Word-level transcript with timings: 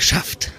geschafft. 0.00 0.50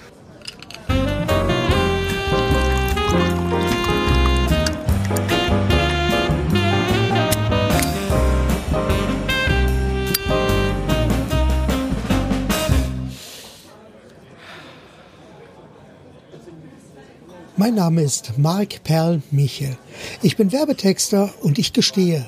Mein 17.58 17.74
Name 17.74 18.04
ist 18.04 18.38
Mark 18.38 18.84
Perl 18.84 19.24
Michel. 19.32 19.76
Ich 20.22 20.38
bin 20.38 20.52
Werbetexter 20.52 21.34
und 21.42 21.58
ich 21.58 21.74
gestehe, 21.74 22.28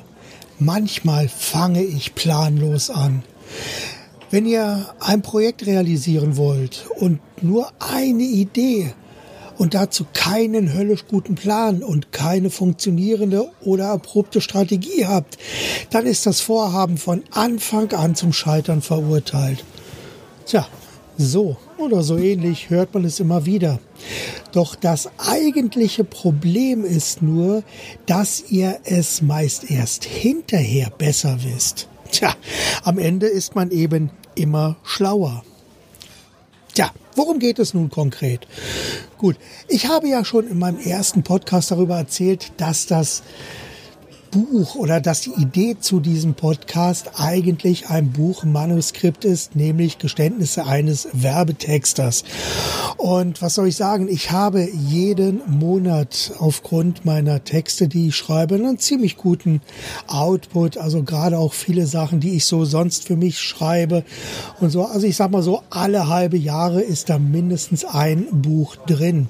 manchmal 0.58 1.30
fange 1.30 1.84
ich 1.84 2.16
planlos 2.16 2.90
an. 2.90 3.22
Wenn 4.34 4.48
ihr 4.48 4.88
ein 5.00 5.22
Projekt 5.22 5.68
realisieren 5.68 6.38
wollt 6.38 6.88
und 7.00 7.20
nur 7.44 7.72
eine 7.78 8.24
Idee 8.24 8.92
und 9.60 9.76
dazu 9.76 10.08
keinen 10.12 10.74
höllisch 10.74 11.06
guten 11.08 11.36
Plan 11.36 11.84
und 11.84 12.12
keine 12.12 12.50
funktionierende 12.50 13.52
oder 13.62 13.90
erprobte 13.90 14.42
Strategie 14.42 15.06
habt, 15.06 15.38
dann 15.92 16.08
ist 16.08 16.26
das 16.26 16.42
Vorhaben 16.42 16.98
von 16.98 17.22
Anfang 17.30 17.92
an 17.92 18.16
zum 18.16 18.34
Scheitern 18.34 18.82
verurteilt. 18.82 19.64
Tja, 20.48 20.66
so 21.16 21.56
oder 21.78 22.02
so 22.02 22.18
ähnlich 22.18 22.72
hört 22.72 22.92
man 22.96 23.06
es 23.06 23.20
immer 23.20 23.46
wieder. 23.46 23.78
Doch 24.52 24.74
das 24.74 25.12
eigentliche 25.20 26.06
Problem 26.06 26.84
ist 26.84 27.22
nur, 27.22 27.62
dass 28.08 28.46
ihr 28.50 28.80
es 28.84 29.22
meist 29.22 29.70
erst 29.70 30.06
hinterher 30.06 30.90
besser 30.90 31.38
wisst. 31.44 31.88
Tja, 32.12 32.34
am 32.84 32.98
Ende 32.98 33.28
ist 33.28 33.54
man 33.54 33.70
eben 33.70 34.10
immer 34.36 34.76
schlauer. 34.84 35.44
Tja, 36.74 36.92
worum 37.16 37.40
geht 37.40 37.60
es 37.60 37.74
nun 37.74 37.90
konkret? 37.90 38.48
Gut, 39.18 39.38
ich 39.68 39.88
habe 39.88 40.08
ja 40.08 40.26
schon 40.26 40.48
in 40.48 40.60
meinem 40.60 40.80
ersten 40.80 41.24
Podcast 41.24 41.72
darüber 41.72 41.98
erzählt, 41.98 42.52
dass 42.58 42.88
das 42.88 43.24
Buch 44.34 44.76
oder 44.76 45.00
dass 45.00 45.22
die 45.22 45.34
Idee 45.40 45.78
zu 45.80 46.00
diesem 46.00 46.34
Podcast 46.34 47.12
eigentlich 47.20 47.90
ein 47.90 48.12
Buchmanuskript 48.12 49.26
ist, 49.26 49.56
nämlich 49.56 50.00
Geständnisse 50.00 50.66
eines 50.66 51.08
Werbetexters. 51.14 52.24
Und 52.98 53.44
was 53.44 53.54
soll 53.54 53.68
ich 53.68 53.76
sagen? 53.76 54.08
Ich 54.08 54.32
habe 54.32 54.68
jeden 54.72 55.42
Monat 55.46 56.32
aufgrund 56.40 57.06
meiner 57.06 57.44
Texte, 57.44 57.88
die 57.88 58.08
ich 58.08 58.16
schreibe, 58.16 58.56
einen 58.56 58.80
ziemlich 58.80 59.18
guten 59.18 59.62
Output. 60.08 60.78
Also 60.78 61.04
gerade 61.04 61.38
auch 61.38 61.54
viele 61.54 61.86
Sachen, 61.86 62.20
die 62.20 62.36
ich 62.36 62.46
so 62.46 62.66
sonst 62.66 63.06
für 63.06 63.16
mich 63.16 63.40
schreibe 63.40 64.04
und 64.60 64.72
so. 64.72 64.86
Also 64.86 65.06
ich 65.06 65.16
sag 65.16 65.30
mal 65.30 65.44
so, 65.44 65.62
alle 65.70 66.08
halbe 66.08 66.38
Jahre 66.38 66.82
ist 66.82 67.10
da 67.10 67.20
mindestens 67.20 67.86
ein 67.86 68.26
Buch 68.32 68.76
drin. 68.78 69.30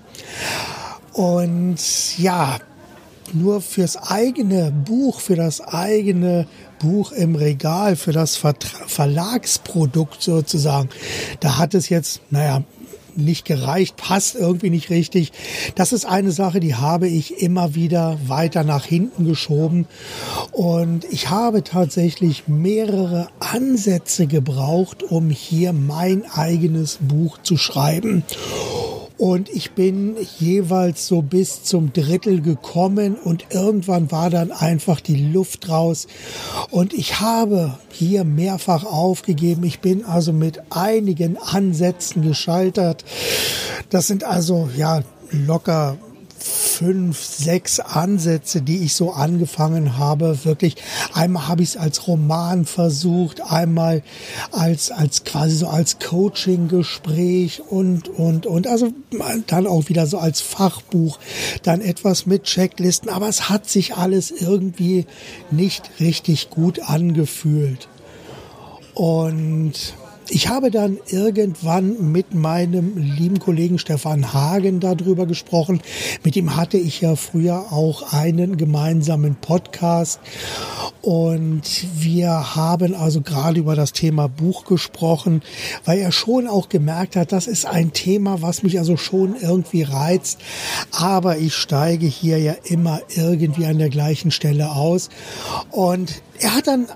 Und 1.11 1.77
ja, 2.17 2.59
nur 3.33 3.61
fürs 3.61 3.97
eigene 3.97 4.71
Buch, 4.71 5.19
für 5.19 5.35
das 5.35 5.61
eigene 5.61 6.47
Buch 6.79 7.11
im 7.11 7.35
Regal, 7.35 7.95
für 7.95 8.11
das 8.11 8.35
Verlagsprodukt 8.35 10.21
sozusagen, 10.21 10.89
da 11.39 11.57
hat 11.57 11.73
es 11.73 11.89
jetzt, 11.89 12.21
naja, 12.29 12.63
nicht 13.15 13.45
gereicht, 13.45 13.95
passt 13.95 14.35
irgendwie 14.35 14.69
nicht 14.69 14.89
richtig. 14.89 15.31
Das 15.75 15.93
ist 15.93 16.05
eine 16.05 16.31
Sache, 16.31 16.59
die 16.59 16.75
habe 16.75 17.07
ich 17.07 17.41
immer 17.41 17.75
wieder 17.75 18.17
weiter 18.27 18.63
nach 18.63 18.85
hinten 18.85 19.25
geschoben. 19.25 19.85
Und 20.51 21.05
ich 21.05 21.29
habe 21.29 21.63
tatsächlich 21.63 22.47
mehrere 22.47 23.27
Ansätze 23.39 24.27
gebraucht, 24.27 25.03
um 25.03 25.29
hier 25.29 25.73
mein 25.73 26.23
eigenes 26.33 26.99
Buch 27.01 27.37
zu 27.43 27.57
schreiben. 27.57 28.23
Und 29.23 29.47
ich 29.47 29.71
bin 29.71 30.17
jeweils 30.37 31.07
so 31.07 31.21
bis 31.21 31.63
zum 31.63 31.93
Drittel 31.93 32.41
gekommen 32.41 33.15
und 33.15 33.45
irgendwann 33.51 34.11
war 34.11 34.29
dann 34.29 34.51
einfach 34.51 34.99
die 34.99 35.15
Luft 35.31 35.69
raus. 35.69 36.07
Und 36.71 36.91
ich 36.91 37.21
habe 37.21 37.77
hier 37.89 38.25
mehrfach 38.25 38.83
aufgegeben. 38.83 39.63
Ich 39.63 39.79
bin 39.79 40.03
also 40.03 40.33
mit 40.33 40.59
einigen 40.71 41.37
Ansätzen 41.37 42.21
gescheitert. 42.21 43.05
Das 43.89 44.07
sind 44.07 44.25
also 44.25 44.69
ja 44.75 45.03
locker 45.31 45.95
fünf, 46.73 47.23
sechs 47.23 47.79
Ansätze, 47.79 48.61
die 48.61 48.79
ich 48.79 48.95
so 48.95 49.11
angefangen 49.11 49.97
habe. 49.97 50.43
Wirklich, 50.43 50.75
einmal 51.13 51.47
habe 51.47 51.61
ich 51.61 51.69
es 51.69 51.77
als 51.77 52.07
Roman 52.07 52.65
versucht, 52.65 53.41
einmal 53.41 54.01
als, 54.51 54.91
als 54.91 55.23
quasi 55.23 55.55
so 55.55 55.67
als 55.67 55.99
Coaching-Gespräch 55.99 57.61
und, 57.69 58.09
und, 58.09 58.45
und. 58.45 58.67
Also 58.67 58.91
dann 59.47 59.67
auch 59.67 59.89
wieder 59.89 60.07
so 60.07 60.17
als 60.17 60.41
Fachbuch, 60.41 61.19
dann 61.61 61.81
etwas 61.81 62.25
mit 62.25 62.43
Checklisten. 62.43 63.09
Aber 63.09 63.29
es 63.29 63.49
hat 63.49 63.69
sich 63.69 63.95
alles 63.95 64.31
irgendwie 64.31 65.05
nicht 65.51 65.91
richtig 65.99 66.49
gut 66.49 66.81
angefühlt. 66.81 67.87
Und 68.95 69.73
ich 70.29 70.47
habe 70.47 70.71
dann 70.71 70.97
irgendwann 71.07 72.11
mit 72.11 72.33
meinem 72.33 72.97
lieben 72.97 73.39
Kollegen 73.39 73.79
Stefan 73.79 74.33
Hagen 74.33 74.79
darüber 74.79 75.25
gesprochen. 75.25 75.81
Mit 76.23 76.35
ihm 76.35 76.55
hatte 76.55 76.77
ich 76.77 77.01
ja 77.01 77.15
früher 77.15 77.71
auch 77.71 78.13
einen 78.13 78.57
gemeinsamen 78.57 79.35
Podcast. 79.35 80.19
Und 81.01 81.63
wir 81.95 82.55
haben 82.55 82.95
also 82.95 83.21
gerade 83.21 83.59
über 83.59 83.75
das 83.75 83.91
Thema 83.91 84.29
Buch 84.29 84.63
gesprochen, 84.63 85.41
weil 85.83 85.99
er 85.99 86.13
schon 86.13 86.47
auch 86.47 86.69
gemerkt 86.69 87.17
hat, 87.17 87.33
das 87.33 87.47
ist 87.47 87.65
ein 87.65 87.91
Thema, 87.91 88.41
was 88.41 88.63
mich 88.63 88.79
also 88.79 88.95
schon 88.95 89.35
irgendwie 89.35 89.83
reizt, 89.83 90.39
aber 90.91 91.37
ich 91.37 91.55
steige 91.55 92.05
hier 92.05 92.39
ja 92.39 92.55
immer 92.63 93.01
irgendwie 93.13 93.65
an 93.65 93.79
der 93.79 93.89
gleichen 93.89 94.31
Stelle 94.31 94.71
aus. 94.71 95.09
Und 95.71 96.21
er 96.39 96.55
hat 96.55 96.67
dann 96.67 96.87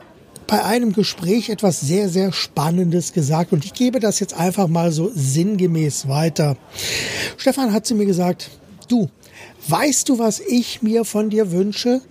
bei 0.48 0.64
einem 0.64 0.94
Gespräch 0.94 1.50
etwas 1.50 1.82
sehr, 1.82 2.10
sehr 2.10 2.32
Spannendes 2.32 3.14
gesagt 3.14 3.52
und 3.52 3.66
ich 3.66 3.74
gebe 3.74 4.00
das 4.00 4.20
jetzt 4.20 4.34
einfach 4.34 4.68
mal 4.68 4.92
so 4.92 5.12
sinngemäß 5.14 6.08
weiter. 6.08 6.58
Stefan 7.38 7.74
hat 7.74 7.86
zu 7.86 7.96
mir 7.96 8.06
gesagt, 8.06 8.50
du, 8.88 9.10
weißt 9.68 10.10
du, 10.10 10.20
was 10.20 10.40
ich 10.40 10.82
mir 10.82 11.06
von 11.06 11.30
dir 11.30 11.52
wünsche? 11.52 12.02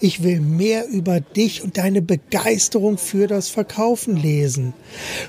Ich 0.00 0.22
will 0.22 0.40
mehr 0.40 0.88
über 0.88 1.20
dich 1.20 1.62
und 1.62 1.78
deine 1.78 2.02
Begeisterung 2.02 2.98
für 2.98 3.26
das 3.26 3.48
Verkaufen 3.48 4.16
lesen. 4.16 4.74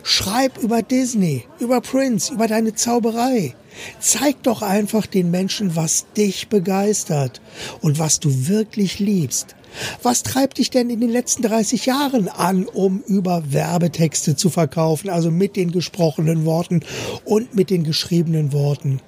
Schreib 0.03 0.57
über 0.57 0.81
Disney, 0.81 1.45
über 1.59 1.81
Prince, 1.81 2.34
über 2.34 2.47
deine 2.47 2.73
Zauberei. 2.73 3.55
Zeig 3.99 4.41
doch 4.44 4.61
einfach 4.61 5.05
den 5.05 5.31
Menschen, 5.31 5.75
was 5.75 6.07
dich 6.17 6.49
begeistert 6.49 7.41
und 7.81 7.99
was 7.99 8.19
du 8.19 8.47
wirklich 8.47 8.99
liebst. 8.99 9.56
Was 10.03 10.23
treibt 10.23 10.57
dich 10.57 10.69
denn 10.69 10.89
in 10.89 10.99
den 10.99 11.09
letzten 11.09 11.43
30 11.43 11.85
Jahren 11.85 12.27
an, 12.27 12.65
um 12.65 13.01
über 13.07 13.43
Werbetexte 13.51 14.35
zu 14.35 14.49
verkaufen, 14.49 15.09
also 15.09 15.31
mit 15.31 15.55
den 15.55 15.71
gesprochenen 15.71 16.45
Worten 16.45 16.81
und 17.25 17.55
mit 17.55 17.69
den 17.69 17.83
geschriebenen 17.83 18.53
Worten? 18.53 19.01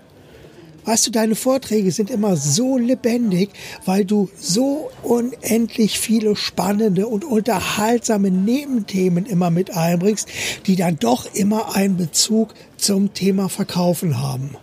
Weißt 0.86 1.06
du, 1.06 1.12
deine 1.12 1.36
Vorträge 1.36 1.92
sind 1.92 2.10
immer 2.10 2.36
so 2.36 2.78
lebendig, 2.78 3.52
weil 3.86 4.06
du 4.06 4.30
so 4.40 4.90
unendlich 5.04 6.00
viele 6.00 6.36
spannende 6.36 7.06
und 7.06 7.24
unterhaltsame 7.24 8.32
Nebenthemen 8.32 9.28
immer 9.28 9.52
mit 9.52 9.76
einbringst, 9.76 10.28
die 10.66 10.76
dann 10.76 10.98
doch 10.98 11.32
immer 11.36 11.76
einen 11.76 11.98
Bezug 11.98 12.56
zum 12.78 13.14
Thema 13.14 13.50
Verkaufen 13.50 14.20
haben. 14.20 14.56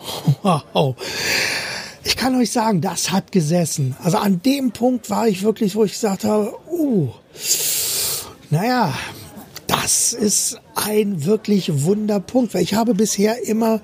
Wow. 0.42 0.96
Ich 2.02 2.16
kann 2.16 2.34
euch 2.34 2.50
sagen, 2.50 2.80
das 2.80 3.10
hat 3.10 3.30
gesessen. 3.32 3.96
Also 4.02 4.18
an 4.18 4.40
dem 4.42 4.72
Punkt 4.72 5.10
war 5.10 5.28
ich 5.28 5.42
wirklich, 5.42 5.74
wo 5.74 5.84
ich 5.84 5.92
gesagt 5.92 6.24
habe, 6.24 6.54
uh, 6.70 7.08
naja, 8.50 8.94
das 9.66 10.12
ist 10.12 10.60
ein 10.74 11.24
wirklich 11.24 11.84
Wunderpunkt, 11.84 12.54
weil 12.54 12.62
ich 12.62 12.74
habe 12.74 12.94
bisher 12.94 13.46
immer 13.46 13.80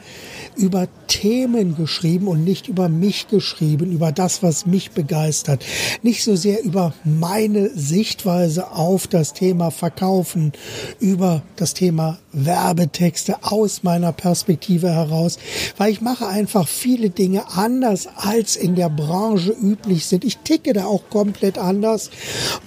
über 0.57 0.89
Themen 1.07 1.77
geschrieben 1.77 2.29
und 2.29 2.45
nicht 2.45 2.69
über 2.69 2.89
mich 2.89 3.29
geschrieben, 3.29 3.93
über 3.93 4.13
das, 4.13 4.43
was 4.43 4.67
mich 4.67 4.93
begeistert. 4.93 5.65
Nicht 6.03 6.25
so 6.25 6.37
sehr 6.37 6.63
über 6.65 6.95
meine 7.05 7.71
Sichtweise 7.71 8.71
auf 8.73 9.07
das 9.07 9.33
Thema 9.33 9.71
Verkaufen, 9.71 10.53
über 11.01 11.43
das 11.57 11.75
Thema 11.75 12.19
Werbetexte 12.33 13.37
aus 13.43 13.83
meiner 13.83 14.13
Perspektive 14.13 14.91
heraus, 14.91 15.39
weil 15.79 15.91
ich 15.91 16.01
mache 16.01 16.27
einfach 16.27 16.69
viele 16.69 17.11
Dinge 17.11 17.45
anders, 17.57 18.09
als 18.17 18.57
in 18.57 18.75
der 18.75 18.91
Branche 18.91 19.53
üblich 19.53 20.07
sind. 20.07 20.25
Ich 20.25 20.39
ticke 20.39 20.73
da 20.75 20.85
auch 20.85 21.09
komplett 21.09 21.57
anders. 21.57 22.11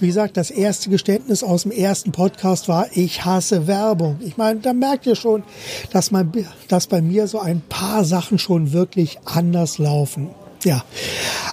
Wie 0.00 0.08
gesagt, 0.08 0.36
das 0.36 0.50
erste 0.50 0.90
Geständnis 0.90 1.42
aus 1.42 1.62
dem 1.62 1.72
ersten 1.72 2.10
Podcast 2.10 2.68
war, 2.68 2.88
ich 2.94 3.24
hasse 3.24 3.66
Werbung. 3.66 4.18
Ich 4.20 4.36
meine, 4.36 4.60
da 4.60 4.72
merkt 4.72 5.06
ihr 5.06 5.16
schon, 5.16 5.44
dass, 5.92 6.10
man, 6.10 6.32
dass 6.68 6.86
bei 6.86 7.00
mir 7.00 7.28
so 7.28 7.38
ein 7.38 7.62
paar 7.68 8.04
Sachen 8.04 8.29
schon 8.38 8.72
wirklich 8.72 9.18
anders 9.24 9.78
laufen. 9.78 10.28
Ja, 10.64 10.84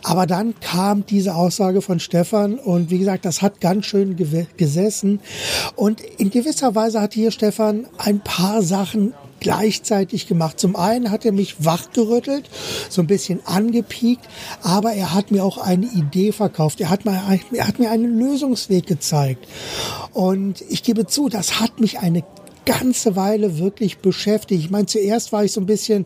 aber 0.04 0.26
dann 0.26 0.60
kam 0.60 1.06
diese 1.06 1.36
Aussage 1.36 1.82
von 1.82 2.02
Stefan 2.02 2.56
und 2.56 2.92
wie 2.92 3.00
gesagt, 3.00 3.24
das 3.24 3.42
hat 3.42 3.62
ganz 3.62 3.86
schön 3.86 4.18
gesessen 4.58 5.22
und 5.78 6.02
in 6.02 6.30
gewisser 6.30 6.76
Weise 6.76 7.00
hat 7.00 7.14
hier 7.14 7.32
Stefan 7.32 7.88
ein 7.98 8.20
paar 8.20 8.62
Sachen 8.62 9.14
gleichzeitig 9.40 10.28
gemacht. 10.28 10.60
Zum 10.60 10.76
einen 10.76 11.12
hat 11.12 11.24
er 11.24 11.32
mich 11.32 11.64
wachgerüttelt, 11.64 12.50
so 12.90 13.02
ein 13.02 13.08
bisschen 13.08 13.40
angepiekt, 13.46 14.28
aber 14.62 14.94
er 14.94 15.14
hat 15.14 15.32
mir 15.32 15.46
auch 15.46 15.58
eine 15.58 15.86
Idee 15.86 16.32
verkauft. 16.32 16.82
Er 16.82 16.90
hat 16.90 17.06
mir, 17.06 17.22
er 17.54 17.68
hat 17.68 17.80
mir 17.80 17.92
einen 17.92 18.20
Lösungsweg 18.20 18.88
gezeigt. 18.88 19.48
Und 20.12 20.62
ich 20.70 20.84
gebe 20.84 21.06
zu, 21.06 21.30
das 21.30 21.60
hat 21.60 21.80
mich 21.80 22.00
eine 22.00 22.24
ganze 22.66 23.16
Weile 23.16 23.60
wirklich 23.60 24.00
beschäftigt. 24.00 24.64
Ich 24.64 24.72
meine, 24.72 24.88
zuerst 24.88 25.32
war 25.32 25.46
ich 25.46 25.54
so 25.54 25.62
ein 25.62 25.66
bisschen 25.66 26.06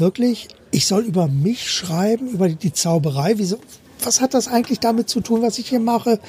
wirklich, 0.00 0.48
ich 0.70 0.86
soll 0.86 1.02
über 1.02 1.28
mich 1.28 1.70
schreiben, 1.70 2.28
über 2.28 2.48
die 2.48 2.72
Zauberei. 2.72 3.34
Wieso, 3.36 3.58
was 4.02 4.20
hat 4.20 4.34
das 4.34 4.48
eigentlich 4.48 4.80
damit 4.80 5.08
zu 5.08 5.20
tun, 5.20 5.42
was 5.42 5.58
ich 5.58 5.68
hier 5.68 5.80
mache? 5.80 6.20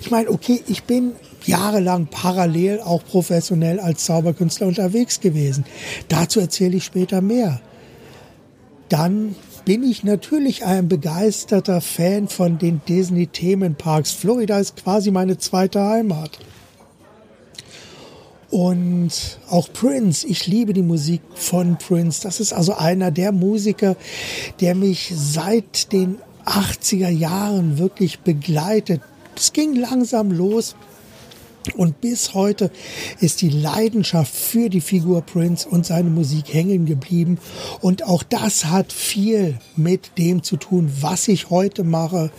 Ich 0.00 0.10
meine, 0.10 0.30
okay, 0.30 0.62
ich 0.66 0.84
bin 0.84 1.12
jahrelang 1.44 2.06
parallel 2.06 2.80
auch 2.80 3.04
professionell 3.04 3.80
als 3.80 4.04
Zauberkünstler 4.04 4.66
unterwegs 4.66 5.20
gewesen. 5.20 5.64
Dazu 6.08 6.40
erzähle 6.40 6.76
ich 6.76 6.84
später 6.84 7.20
mehr. 7.20 7.60
Dann 8.88 9.34
bin 9.64 9.82
ich 9.82 10.04
natürlich 10.04 10.64
ein 10.64 10.88
begeisterter 10.88 11.80
Fan 11.80 12.28
von 12.28 12.58
den 12.58 12.82
Disney-Themenparks. 12.86 14.12
Florida 14.12 14.58
ist 14.58 14.76
quasi 14.76 15.10
meine 15.10 15.38
zweite 15.38 15.82
Heimat. 15.82 16.38
Und 18.54 19.40
auch 19.50 19.72
Prince, 19.72 20.24
ich 20.28 20.46
liebe 20.46 20.74
die 20.74 20.82
Musik 20.82 21.22
von 21.34 21.76
Prince. 21.76 22.22
Das 22.22 22.38
ist 22.38 22.52
also 22.52 22.76
einer 22.76 23.10
der 23.10 23.32
Musiker, 23.32 23.96
der 24.60 24.76
mich 24.76 25.12
seit 25.12 25.92
den 25.92 26.18
80er 26.44 27.08
Jahren 27.08 27.78
wirklich 27.78 28.20
begleitet. 28.20 29.00
Es 29.34 29.52
ging 29.52 29.74
langsam 29.74 30.30
los. 30.30 30.76
Und 31.76 32.00
bis 32.00 32.34
heute 32.34 32.70
ist 33.18 33.42
die 33.42 33.48
Leidenschaft 33.48 34.32
für 34.32 34.68
die 34.68 34.80
Figur 34.80 35.22
Prince 35.22 35.68
und 35.68 35.84
seine 35.84 36.10
Musik 36.10 36.54
hängen 36.54 36.86
geblieben. 36.86 37.38
Und 37.80 38.04
auch 38.04 38.22
das 38.22 38.66
hat 38.66 38.92
viel 38.92 39.58
mit 39.74 40.12
dem 40.16 40.44
zu 40.44 40.58
tun, 40.58 40.92
was 41.00 41.26
ich 41.26 41.50
heute 41.50 41.82
mache 41.82 42.30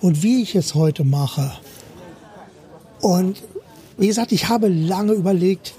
und 0.00 0.24
wie 0.24 0.42
ich 0.42 0.56
es 0.56 0.74
heute 0.74 1.04
mache. 1.04 1.52
Und 3.00 3.40
wie 4.00 4.06
gesagt, 4.06 4.32
ich 4.32 4.48
habe 4.48 4.68
lange 4.68 5.12
überlegt, 5.12 5.74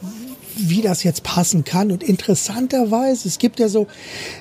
wie 0.57 0.81
das 0.81 1.03
jetzt 1.03 1.23
passen 1.23 1.63
kann. 1.63 1.91
Und 1.91 2.03
interessanterweise, 2.03 3.27
es 3.27 3.37
gibt 3.37 3.59
ja 3.59 3.69
so 3.69 3.87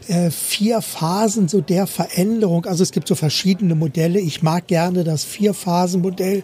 äh, 0.08 0.30
vier 0.30 0.82
Phasen 0.82 1.48
so 1.48 1.60
der 1.60 1.86
Veränderung. 1.86 2.66
Also 2.66 2.82
es 2.82 2.92
gibt 2.92 3.08
so 3.08 3.14
verschiedene 3.14 3.74
Modelle. 3.74 4.20
Ich 4.20 4.42
mag 4.42 4.66
gerne 4.66 5.04
das 5.04 5.24
Vier-Phasen-Modell. 5.24 6.42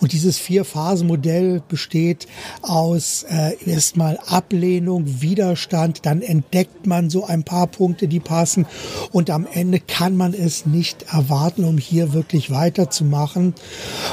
Und 0.00 0.12
dieses 0.12 0.38
Vier-Phasen-Modell 0.38 1.62
besteht 1.68 2.26
aus 2.62 3.24
äh, 3.28 3.56
erstmal 3.64 4.18
Ablehnung, 4.26 5.20
Widerstand, 5.20 6.06
dann 6.06 6.22
entdeckt 6.22 6.86
man 6.86 7.10
so 7.10 7.24
ein 7.24 7.44
paar 7.44 7.66
Punkte, 7.66 8.08
die 8.08 8.20
passen. 8.20 8.66
Und 9.12 9.30
am 9.30 9.46
Ende 9.52 9.80
kann 9.80 10.16
man 10.16 10.34
es 10.34 10.66
nicht 10.66 11.06
erwarten, 11.12 11.64
um 11.64 11.78
hier 11.78 12.12
wirklich 12.12 12.50
weiterzumachen. 12.50 13.54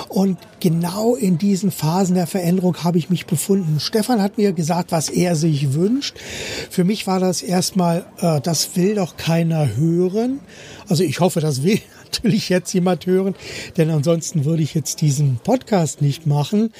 Und 0.09 0.37
genau 0.59 1.15
in 1.15 1.37
diesen 1.37 1.71
Phasen 1.71 2.15
der 2.15 2.27
Veränderung 2.27 2.83
habe 2.83 2.97
ich 2.97 3.09
mich 3.09 3.25
befunden. 3.25 3.79
Stefan 3.79 4.21
hat 4.21 4.37
mir 4.37 4.53
gesagt, 4.53 4.82
was 4.89 5.09
er 5.09 5.35
sich 5.35 5.73
wünscht. 5.73 6.15
Für 6.69 6.83
mich 6.83 7.07
war 7.07 7.19
das 7.19 7.41
erstmal, 7.41 8.05
äh, 8.19 8.41
das 8.41 8.75
will 8.75 8.95
doch 8.95 9.17
keiner 9.17 9.75
hören. 9.75 10.39
Also 10.87 11.03
ich 11.03 11.19
hoffe, 11.19 11.39
das 11.39 11.63
will 11.63 11.79
natürlich 12.05 12.49
jetzt 12.49 12.73
jemand 12.73 13.05
hören, 13.05 13.35
denn 13.77 13.89
ansonsten 13.89 14.45
würde 14.45 14.63
ich 14.63 14.73
jetzt 14.73 15.01
diesen 15.01 15.39
Podcast 15.43 16.01
nicht 16.01 16.27
machen. 16.27 16.71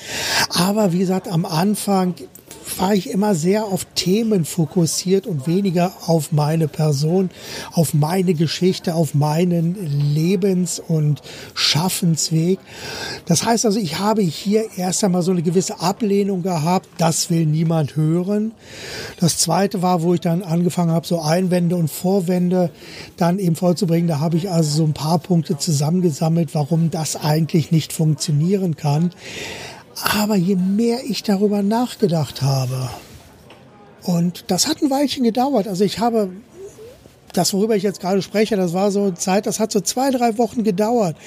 Aber 0.50 0.94
wie 0.94 1.00
gesagt, 1.00 1.28
am 1.28 1.46
Anfang 1.46 2.16
war 2.78 2.94
ich 2.94 3.10
immer 3.10 3.36
sehr 3.36 3.66
auf 3.66 3.86
Themen 3.96 4.46
fokussiert 4.46 5.28
und 5.28 5.48
weniger 5.48 5.94
auf 6.08 6.32
meine 6.32 6.68
Person, 6.68 7.30
auf 7.72 7.94
meine 7.94 8.34
Geschichte, 8.34 8.96
auf 8.96 9.14
meinen 9.14 9.76
Lebens- 10.14 10.80
und 10.80 11.22
Schaffensweg. 11.54 12.60
Das 13.26 13.46
heißt 13.46 13.66
also, 13.66 13.80
ich 13.80 14.00
habe 14.00 14.22
hier 14.22 14.66
erst 14.78 15.04
einmal 15.04 15.22
so 15.22 15.32
eine 15.32 15.42
gewisse 15.42 15.80
Ablehnung 15.80 16.44
gehabt, 16.44 16.88
das 16.98 17.30
will 17.30 17.46
niemand 17.46 17.96
hören. 17.96 18.52
Das 19.20 19.38
zweite 19.38 19.82
war, 19.82 20.02
wo 20.02 20.14
ich 20.14 20.22
dann 20.22 20.42
angefangen 20.42 20.92
habe, 20.92 21.08
so 21.08 21.22
Einwände 21.22 21.76
und 21.76 21.90
Vorwände 21.90 22.70
dann 23.18 23.40
eben 23.40 23.56
vorzubringen. 23.56 24.08
Da 24.08 24.20
habe 24.20 24.38
ich 24.38 24.50
also 24.50 24.78
so 24.78 24.84
ein 24.84 24.94
paar 24.94 25.20
Punkte 25.20 25.58
zusammengesammelt, 25.58 26.54
warum 26.54 26.90
das 26.92 27.16
eigentlich 27.16 27.72
nicht 27.72 27.94
funktionieren 27.94 28.76
kann. 28.76 29.12
Aber 30.02 30.36
je 30.36 30.56
mehr 30.56 31.00
ich 31.08 31.24
darüber 31.24 31.62
nachgedacht 31.62 32.42
habe, 32.42 32.90
und 34.04 34.46
das 34.48 34.68
hat 34.68 34.82
ein 34.82 34.90
Weilchen 34.90 35.24
gedauert, 35.24 35.68
also 35.68 35.84
ich 35.84 36.00
habe 36.00 36.30
das, 37.34 37.54
worüber 37.54 37.76
ich 37.76 37.84
jetzt 37.84 38.00
gerade 38.00 38.22
spreche, 38.22 38.56
das 38.56 38.74
war 38.74 38.92
so 38.92 39.12
Zeit, 39.12 39.46
das 39.46 39.60
hat 39.60 39.72
so 39.72 39.82
zwei, 39.82 40.12
drei 40.12 40.38
Wochen 40.38 40.64
gedauert. 40.64 41.18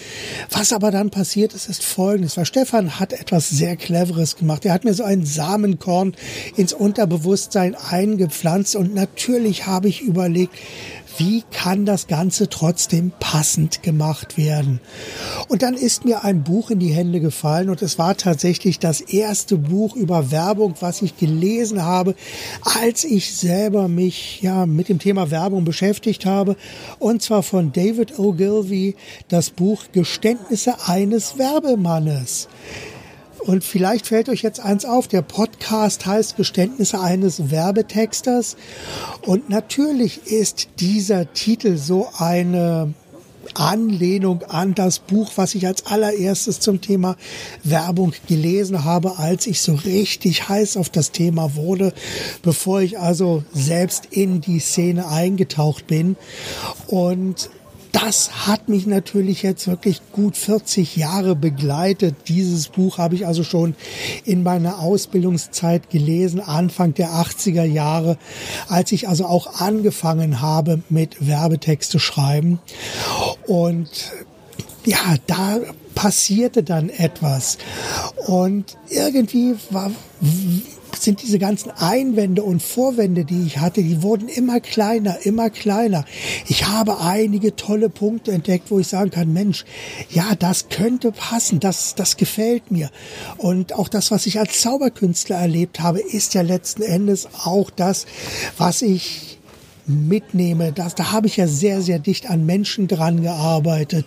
Was 0.51 0.73
aber 0.73 0.91
dann 0.91 1.11
passiert 1.11 1.53
ist, 1.53 1.69
ist 1.69 1.85
Folgendes. 1.85 2.37
Weil 2.37 2.47
Stefan 2.47 2.99
hat 3.01 3.13
etwas 3.13 3.51
sehr 3.51 3.77
Cleveres 3.77 4.37
gemacht. 4.37 4.65
Er 4.65 4.73
hat 4.73 4.85
mir 4.85 4.95
so 4.95 5.03
ein 5.03 5.27
Samenkorn 5.27 6.15
ins 6.57 6.73
Unterbewusstsein 6.73 7.75
eingepflanzt 7.75 8.77
und 8.77 8.95
natürlich 8.95 9.67
habe 9.67 9.89
ich 9.89 10.01
überlegt, 10.01 10.55
wie 11.19 11.43
kann 11.51 11.87
das 11.87 12.07
Ganze 12.07 12.49
trotzdem 12.49 13.13
passend 13.19 13.83
gemacht 13.83 14.37
werden? 14.37 14.81
Und 15.49 15.63
dann 15.63 15.75
ist 15.75 16.05
mir 16.05 16.25
ein 16.25 16.43
Buch 16.43 16.71
in 16.71 16.79
die 16.79 16.93
Hände 16.93 17.21
gefallen 17.21 17.71
und 17.71 17.83
es 17.83 17.99
war 17.99 18.17
tatsächlich 18.17 18.79
das 18.79 19.01
erste 19.01 19.57
Buch 19.57 19.97
über 19.97 20.31
Werbung, 20.31 20.75
was 20.81 21.03
ich 21.03 21.17
gelesen 21.17 21.83
habe, 21.83 22.15
als 22.63 23.05
ich 23.05 23.37
selber 23.37 23.89
mich 23.89 24.43
ja 24.43 24.67
mit 24.67 24.89
dem 24.89 24.99
Thema 24.99 25.31
Werbung 25.31 25.65
beschäftigt 25.65 26.27
habe. 26.27 26.57
Und 26.99 27.23
zwar 27.23 27.43
von 27.43 27.73
David 27.73 28.19
Ogilvy 28.19 28.97
das 29.29 29.51
Buch 29.51 29.85
Geständnisse 29.93 30.75
eines 30.87 31.39
Werbemannes. 31.39 32.49
Und 33.47 33.63
vielleicht 33.63 34.09
fällt 34.09 34.29
euch 34.29 34.43
jetzt 34.43 34.59
eins 34.59 34.85
auf, 34.85 35.07
der 35.07 35.23
Podcast 35.23 36.05
heißt 36.05 36.37
Geständnisse 36.37 37.01
eines 37.01 37.51
Werbetexters. 37.53 38.57
Und 39.23 39.49
natürlich 39.49 40.27
ist 40.27 40.69
dieser 40.81 41.33
Titel 41.33 41.77
so 41.77 42.09
eine 42.19 42.93
Anlehnung 43.55 44.43
an 44.43 44.75
das 44.75 44.99
Buch, 44.99 45.31
was 45.37 45.55
ich 45.55 45.65
als 45.65 45.87
allererstes 45.87 46.59
zum 46.59 46.81
Thema 46.81 47.17
Werbung 47.63 48.13
gelesen 48.27 48.83
habe, 48.83 49.19
als 49.19 49.47
ich 49.47 49.61
so 49.61 49.75
richtig 49.75 50.49
heiß 50.49 50.77
auf 50.77 50.91
das 50.91 51.13
Thema 51.13 51.55
wurde, 51.55 51.93
bevor 52.43 52.81
ich 52.81 52.99
also 52.99 53.45
selbst 53.53 54.07
in 54.11 54.41
die 54.41 54.59
Szene 54.59 55.07
eingetaucht 55.07 55.87
bin. 55.87 56.17
Und 56.89 57.51
das 58.03 58.47
hat 58.47 58.69
mich 58.69 58.87
natürlich 58.87 59.43
jetzt 59.43 59.67
wirklich 59.67 60.03
gut 60.13 60.37
40 60.37 60.97
Jahre 60.97 61.35
begleitet. 61.35 62.15
Dieses 62.29 62.69
Buch 62.69 62.99
habe 62.99 63.15
ich 63.15 63.27
also 63.27 63.43
schon 63.43 63.75
in 64.25 64.43
meiner 64.43 64.81
Ausbildungszeit 64.81 65.89
gelesen, 65.89 66.41
Anfang 66.41 66.93
der 66.93 67.13
80er 67.13 67.65
Jahre, 67.65 68.19
als 68.69 68.93
ich 68.93 69.09
also 69.09 69.25
auch 69.25 69.61
angefangen 69.61 70.43
habe 70.43 70.83
mit 70.91 71.27
Werbetexte 71.27 71.99
schreiben. 71.99 72.59
Und 73.47 74.13
ja, 74.87 75.17
da 75.27 75.61
passierte 75.95 76.63
dann 76.63 76.89
etwas. 76.89 77.59
Und 78.27 78.77
irgendwie 78.89 79.57
war, 79.71 79.91
sind 80.99 81.23
diese 81.23 81.39
ganzen 81.39 81.71
Einwände 81.71 82.43
und 82.43 82.63
Vorwände, 82.63 83.25
die 83.25 83.47
ich 83.47 83.59
hatte, 83.59 83.83
die 83.83 84.03
wurden 84.03 84.29
immer 84.29 84.61
kleiner, 84.61 85.27
immer 85.27 85.51
kleiner. 85.51 86.05
Ich 86.47 86.67
habe 86.67 87.01
einige 87.01 87.57
tolle 87.57 87.89
Punkte 87.89 88.33
entdeckt, 88.33 88.71
wo 88.71 88.79
ich 88.79 88.89
sagen 88.89 89.11
kann, 89.11 89.33
Mensch, 89.33 89.65
ja, 90.11 90.35
das 90.39 90.69
könnte 90.69 91.13
passen, 91.13 91.61
das, 91.61 91.95
das 91.97 92.17
gefällt 92.17 92.71
mir. 92.71 92.91
Und 93.37 93.73
auch 93.73 93.89
das, 93.89 94.11
was 94.11 94.27
ich 94.27 94.39
als 94.39 94.61
Zauberkünstler 94.61 95.37
erlebt 95.37 95.81
habe, 95.81 96.01
ist 96.01 96.35
ja 96.35 96.43
letzten 96.43 96.83
Endes 96.83 97.29
auch 97.45 97.71
das, 97.71 98.07
was 98.57 98.83
ich 98.83 99.36
mitnehme, 99.87 100.73
das, 100.73 100.95
da 100.95 101.13
habe 101.13 101.27
ich 101.27 101.37
ja 101.37 101.47
sehr, 101.47 101.81
sehr 101.83 101.99
dicht 101.99 102.29
an 102.29 102.47
Menschen 102.47 102.89
dran 102.89 103.23
gearbeitet. 103.23 104.07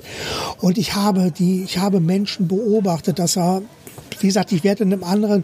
Und 0.59 0.77
ich 0.77 0.95
habe 0.95 1.31
die, 1.31 1.63
ich 1.63 1.77
habe 1.77 1.99
Menschen 1.99 2.47
beobachtet, 2.47 3.19
das 3.19 3.37
war 3.37 3.61
wie 4.19 4.27
gesagt, 4.27 4.51
ich 4.51 4.63
werde 4.63 4.83
in 4.83 4.93
einem 4.93 5.03
anderen, 5.03 5.43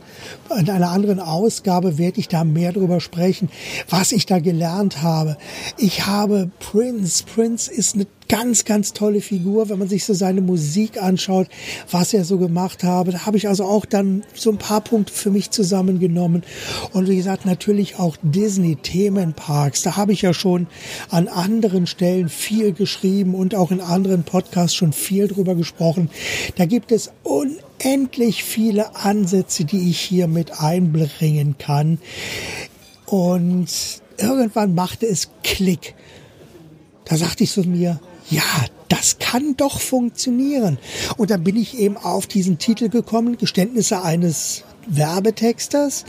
in 0.57 0.69
einer 0.69 0.91
anderen 0.91 1.19
Ausgabe 1.19 1.97
werde 1.97 2.19
ich 2.19 2.27
da 2.27 2.43
mehr 2.43 2.71
drüber 2.71 2.99
sprechen, 2.99 3.49
was 3.89 4.11
ich 4.11 4.25
da 4.25 4.39
gelernt 4.39 5.01
habe. 5.01 5.37
Ich 5.77 6.05
habe 6.05 6.49
Prince. 6.59 7.23
Prince 7.23 7.71
ist 7.71 7.95
eine 7.95 8.07
ganz, 8.27 8.65
ganz 8.65 8.93
tolle 8.93 9.21
Figur, 9.21 9.69
wenn 9.69 9.79
man 9.79 9.87
sich 9.87 10.05
so 10.05 10.13
seine 10.13 10.41
Musik 10.41 11.01
anschaut, 11.01 11.47
was 11.91 12.13
er 12.13 12.25
so 12.25 12.37
gemacht 12.37 12.83
habe. 12.83 13.11
Da 13.11 13.25
habe 13.25 13.37
ich 13.37 13.47
also 13.47 13.65
auch 13.65 13.85
dann 13.85 14.23
so 14.33 14.51
ein 14.51 14.57
paar 14.57 14.81
Punkte 14.81 15.13
für 15.13 15.31
mich 15.31 15.51
zusammengenommen. 15.51 16.43
Und 16.91 17.07
wie 17.07 17.17
gesagt, 17.17 17.45
natürlich 17.45 17.99
auch 17.99 18.17
Disney-Themenparks. 18.21 19.83
Da 19.83 19.97
habe 19.97 20.13
ich 20.13 20.21
ja 20.21 20.33
schon 20.33 20.67
an 21.09 21.27
anderen 21.27 21.87
Stellen 21.87 22.29
viel 22.29 22.71
geschrieben 22.73 23.35
und 23.35 23.55
auch 23.55 23.71
in 23.71 23.81
anderen 23.81 24.23
Podcasts 24.23 24.75
schon 24.75 24.93
viel 24.93 25.27
drüber 25.27 25.55
gesprochen. 25.55 26.09
Da 26.55 26.65
gibt 26.65 26.91
es 26.91 27.11
unendlich 27.83 28.43
viele 28.43 28.95
Ansätze, 28.95 29.65
die 29.65 29.89
ich 29.89 29.99
hier 29.99 30.27
mit 30.27 30.59
einbringen 30.59 31.57
kann. 31.57 31.99
Und 33.05 33.67
irgendwann 34.17 34.75
machte 34.75 35.05
es 35.05 35.29
Klick. 35.43 35.95
Da 37.05 37.17
sagte 37.17 37.43
ich 37.43 37.51
zu 37.51 37.61
mir, 37.61 37.99
ja, 38.29 38.43
das 38.87 39.19
kann 39.19 39.55
doch 39.55 39.79
funktionieren. 39.79 40.79
Und 41.17 41.29
dann 41.29 41.43
bin 41.43 41.55
ich 41.55 41.77
eben 41.77 41.97
auf 41.97 42.27
diesen 42.27 42.57
Titel 42.57 42.89
gekommen, 42.89 43.37
Geständnisse 43.37 44.01
eines 44.03 44.63
Werbetexters. 44.87 46.05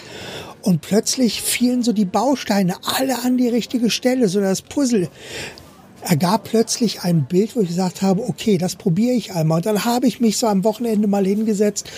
Und 0.63 0.81
plötzlich 0.81 1.43
fielen 1.43 1.83
so 1.83 1.93
die 1.93 2.05
Bausteine 2.05 2.77
alle 2.83 3.23
an 3.23 3.37
die 3.37 3.49
richtige 3.49 3.91
Stelle, 3.91 4.29
so 4.29 4.41
das 4.41 4.63
Puzzle 4.63 5.09
ergab 6.07 6.45
plötzlich 6.45 7.03
ein 7.03 7.27
Bild, 7.27 7.57
wo 7.57 7.61
ich 7.61 7.69
gesagt 7.69 8.03
habe, 8.03 8.23
okay, 8.23 8.59
das 8.59 8.77
probiere 8.77 9.15
ich 9.15 9.33
einmal. 9.33 9.59
Und 9.59 9.67
dann 9.67 9.85
habe 9.85 10.07
ich 10.07 10.21
mich 10.21 10.39
so 10.39 10.47
am 10.47 10.65
Wochenende 10.65 11.09
mal 11.09 11.27
hingesetzt 11.27 11.91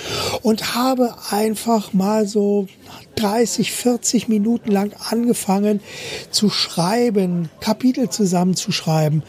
und 0.43 0.75
habe 0.75 1.15
einfach 1.31 1.93
mal 1.93 2.27
so 2.27 2.67
30, 3.19 3.73
40 3.73 4.29
Minuten 4.29 4.71
lang 4.71 4.93
angefangen 5.11 5.81
zu 6.31 6.51
schreiben, 6.51 7.49
Kapitel 7.61 8.11
zusammenzuschreiben 8.11 9.23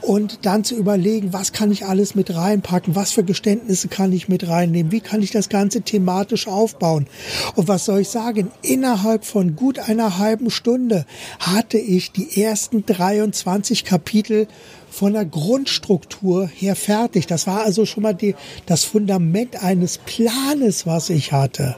und 0.00 0.46
dann 0.46 0.64
zu 0.64 0.74
überlegen, 0.74 1.32
was 1.32 1.52
kann 1.52 1.70
ich 1.70 1.84
alles 1.84 2.14
mit 2.14 2.34
reinpacken, 2.34 2.94
was 2.94 3.12
für 3.12 3.24
Geständnisse 3.24 3.88
kann 3.88 4.12
ich 4.12 4.28
mit 4.28 4.48
reinnehmen, 4.48 4.90
wie 4.90 5.00
kann 5.00 5.22
ich 5.22 5.30
das 5.30 5.48
Ganze 5.48 5.82
thematisch 5.82 6.46
aufbauen. 6.48 7.06
Und 7.54 7.68
was 7.68 7.84
soll 7.84 8.00
ich 8.00 8.08
sagen? 8.08 8.50
Innerhalb 8.62 9.24
von 9.24 9.54
gut 9.54 9.78
einer 9.78 10.18
halben 10.18 10.50
Stunde 10.50 11.04
hatte 11.38 11.78
ich 11.78 12.12
die 12.12 12.42
ersten 12.42 12.86
23 12.86 13.84
Kapitel 13.84 14.48
von 14.90 15.12
der 15.12 15.26
Grundstruktur 15.26 16.46
her 16.46 16.74
fertig. 16.74 17.26
Das 17.26 17.46
war 17.46 17.62
also 17.62 17.84
schon 17.84 18.02
mal 18.02 18.14
die, 18.14 18.34
das 18.64 18.84
Fundament 18.84 19.62
eines 19.62 19.98
Planes, 19.98 20.86
was 20.86 21.10
ich 21.10 21.32
hatte. 21.32 21.76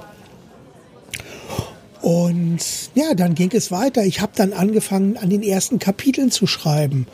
Und 2.02 2.59
ja, 2.95 3.14
dann 3.14 3.35
ging 3.35 3.50
es 3.52 3.71
weiter. 3.71 4.05
Ich 4.05 4.21
habe 4.21 4.33
dann 4.35 4.52
angefangen, 4.52 5.17
an 5.17 5.31
den 5.31 5.43
ersten 5.43 5.78
Kapiteln 5.78 6.31
zu 6.31 6.47
schreiben. 6.47 7.07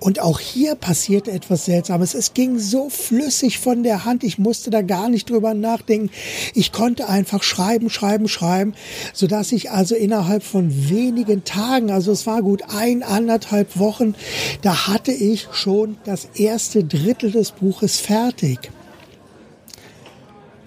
Und 0.00 0.20
auch 0.20 0.38
hier 0.38 0.76
passierte 0.76 1.32
etwas 1.32 1.64
Seltsames. 1.64 2.14
Es 2.14 2.32
ging 2.32 2.58
so 2.58 2.88
flüssig 2.88 3.58
von 3.58 3.82
der 3.82 4.04
Hand. 4.04 4.22
Ich 4.22 4.38
musste 4.38 4.70
da 4.70 4.82
gar 4.82 5.08
nicht 5.08 5.28
drüber 5.28 5.54
nachdenken. 5.54 6.10
Ich 6.54 6.70
konnte 6.70 7.08
einfach 7.08 7.42
schreiben, 7.42 7.90
schreiben, 7.90 8.28
schreiben, 8.28 8.74
sodass 9.12 9.50
ich 9.50 9.72
also 9.72 9.96
innerhalb 9.96 10.44
von 10.44 10.88
wenigen 10.88 11.44
Tagen, 11.44 11.90
also 11.90 12.12
es 12.12 12.26
war 12.26 12.42
gut 12.42 12.62
ein, 12.68 13.02
anderthalb 13.02 13.76
Wochen, 13.78 14.14
da 14.62 14.86
hatte 14.86 15.10
ich 15.10 15.48
schon 15.52 15.96
das 16.04 16.28
erste 16.34 16.84
Drittel 16.84 17.32
des 17.32 17.50
Buches 17.50 17.98
fertig. 17.98 18.70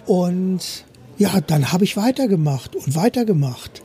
Und 0.05 0.83
ja, 1.21 1.39
dann 1.39 1.71
habe 1.71 1.83
ich 1.83 1.97
weitergemacht 1.97 2.75
und 2.75 2.95
weitergemacht. 2.95 3.83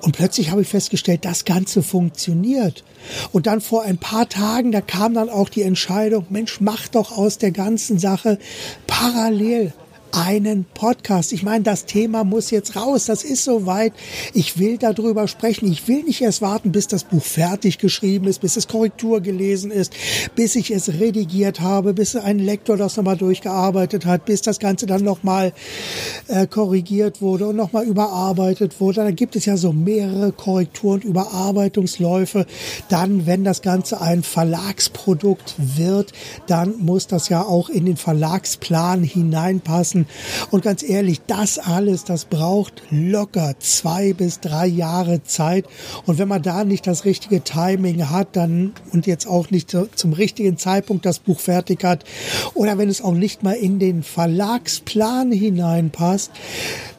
Und 0.00 0.16
plötzlich 0.16 0.50
habe 0.50 0.62
ich 0.62 0.68
festgestellt, 0.68 1.26
das 1.26 1.44
Ganze 1.44 1.82
funktioniert. 1.82 2.82
Und 3.30 3.46
dann 3.46 3.60
vor 3.60 3.82
ein 3.82 3.98
paar 3.98 4.26
Tagen, 4.26 4.72
da 4.72 4.80
kam 4.80 5.12
dann 5.12 5.28
auch 5.28 5.50
die 5.50 5.60
Entscheidung, 5.60 6.24
Mensch, 6.30 6.62
mach 6.62 6.88
doch 6.88 7.14
aus 7.14 7.36
der 7.36 7.50
ganzen 7.50 7.98
Sache 7.98 8.38
parallel 8.86 9.74
einen 10.16 10.64
Podcast. 10.72 11.32
Ich 11.32 11.42
meine, 11.42 11.62
das 11.62 11.84
Thema 11.84 12.24
muss 12.24 12.50
jetzt 12.50 12.74
raus. 12.74 13.04
Das 13.04 13.22
ist 13.22 13.44
soweit. 13.44 13.92
Ich 14.32 14.58
will 14.58 14.78
darüber 14.78 15.28
sprechen. 15.28 15.70
Ich 15.70 15.86
will 15.88 16.02
nicht 16.04 16.22
erst 16.22 16.40
warten, 16.40 16.72
bis 16.72 16.88
das 16.88 17.04
Buch 17.04 17.22
fertig 17.22 17.78
geschrieben 17.78 18.26
ist, 18.26 18.40
bis 18.40 18.56
es 18.56 18.66
Korrektur 18.66 19.20
gelesen 19.20 19.70
ist, 19.70 19.92
bis 20.34 20.56
ich 20.56 20.70
es 20.70 20.88
redigiert 20.88 21.60
habe, 21.60 21.92
bis 21.92 22.16
ein 22.16 22.38
Lektor 22.38 22.76
das 22.76 22.96
nochmal 22.96 23.18
durchgearbeitet 23.18 24.06
hat, 24.06 24.24
bis 24.24 24.40
das 24.40 24.58
Ganze 24.58 24.86
dann 24.86 25.04
nochmal 25.04 25.52
äh, 26.28 26.46
korrigiert 26.46 27.20
wurde 27.20 27.48
und 27.48 27.56
nochmal 27.56 27.84
überarbeitet 27.84 28.80
wurde. 28.80 29.02
Da 29.02 29.10
gibt 29.10 29.36
es 29.36 29.44
ja 29.44 29.56
so 29.56 29.72
mehrere 29.72 30.32
Korrektur- 30.32 30.94
und 30.94 31.04
Überarbeitungsläufe. 31.04 32.46
Dann, 32.88 33.26
wenn 33.26 33.44
das 33.44 33.60
Ganze 33.60 34.00
ein 34.00 34.22
Verlagsprodukt 34.22 35.56
wird, 35.58 36.12
dann 36.46 36.78
muss 36.78 37.06
das 37.06 37.28
ja 37.28 37.42
auch 37.42 37.68
in 37.68 37.84
den 37.84 37.96
Verlagsplan 37.96 39.02
hineinpassen. 39.02 40.05
Und 40.50 40.62
ganz 40.62 40.82
ehrlich, 40.82 41.20
das 41.26 41.58
alles, 41.58 42.04
das 42.04 42.24
braucht 42.24 42.82
locker 42.90 43.54
zwei 43.58 44.12
bis 44.12 44.40
drei 44.40 44.66
Jahre 44.66 45.22
Zeit. 45.22 45.66
Und 46.04 46.18
wenn 46.18 46.28
man 46.28 46.42
da 46.42 46.64
nicht 46.64 46.86
das 46.86 47.04
richtige 47.04 47.42
Timing 47.42 48.10
hat, 48.10 48.36
dann 48.36 48.72
und 48.92 49.06
jetzt 49.06 49.26
auch 49.26 49.50
nicht 49.50 49.76
zum 49.94 50.12
richtigen 50.12 50.58
Zeitpunkt 50.58 51.06
das 51.06 51.18
Buch 51.18 51.40
fertig 51.40 51.84
hat 51.84 52.04
oder 52.54 52.78
wenn 52.78 52.88
es 52.88 53.02
auch 53.02 53.12
nicht 53.12 53.42
mal 53.42 53.54
in 53.54 53.78
den 53.78 54.02
Verlagsplan 54.02 55.32
hineinpasst, 55.32 56.30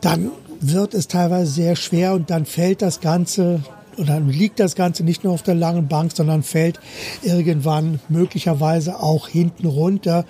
dann 0.01 0.31
wird 0.59 0.93
es 0.93 1.07
teilweise 1.07 1.51
sehr 1.51 1.75
schwer 1.75 2.13
und 2.13 2.29
dann 2.29 2.45
fällt 2.45 2.81
das 2.81 2.99
Ganze 2.99 3.63
und 3.97 4.09
dann 4.09 4.29
liegt 4.29 4.59
das 4.59 4.75
Ganze 4.75 5.03
nicht 5.03 5.23
nur 5.23 5.33
auf 5.33 5.43
der 5.43 5.55
langen 5.55 5.87
Bank, 5.87 6.11
sondern 6.15 6.43
fällt 6.43 6.79
irgendwann 7.23 7.99
möglicherweise 8.09 8.99
auch 8.99 9.27
hinten 9.27 9.65
runter. 9.67 10.25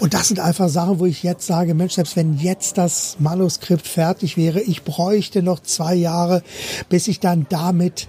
Und 0.00 0.14
das 0.14 0.28
sind 0.28 0.40
einfach 0.40 0.68
Sachen, 0.68 0.98
wo 0.98 1.06
ich 1.06 1.22
jetzt 1.22 1.46
sage, 1.46 1.74
Mensch, 1.74 1.94
selbst 1.94 2.16
wenn 2.16 2.38
jetzt 2.38 2.76
das 2.78 3.16
Manuskript 3.20 3.86
fertig 3.86 4.36
wäre, 4.36 4.60
ich 4.60 4.82
bräuchte 4.82 5.42
noch 5.42 5.60
zwei 5.60 5.94
Jahre, 5.94 6.42
bis 6.88 7.08
ich 7.08 7.20
dann 7.20 7.46
damit 7.48 8.08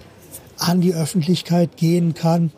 an 0.57 0.81
die 0.81 0.93
Öffentlichkeit 0.93 1.77
gehen 1.77 2.13
kann. 2.13 2.51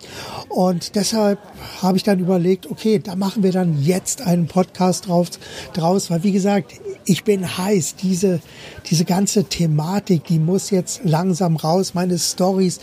Und 0.50 0.96
deshalb 0.96 1.39
habe 1.82 1.98
ich 1.98 2.04
dann 2.04 2.20
überlegt, 2.20 2.70
okay, 2.70 3.00
da 3.00 3.16
machen 3.16 3.44
wir 3.44 3.51
dann 3.51 3.82
jetzt 3.82 4.22
einen 4.22 4.48
Podcast 4.48 5.08
drauf, 5.08 5.30
draus, 5.74 6.10
weil 6.10 6.24
wie 6.24 6.32
gesagt, 6.32 6.74
ich 7.08 7.24
bin 7.24 7.58
heiß. 7.58 7.96
Diese, 7.96 8.42
diese 8.89 9.06
ganze 9.06 9.46
Thematik, 9.46 10.25
die 10.25 10.39
muss 10.39 10.70
jetzt 10.70 11.01
langsam 11.04 11.56
raus. 11.56 11.94
Meine 11.94 12.20
Stories 12.20 12.80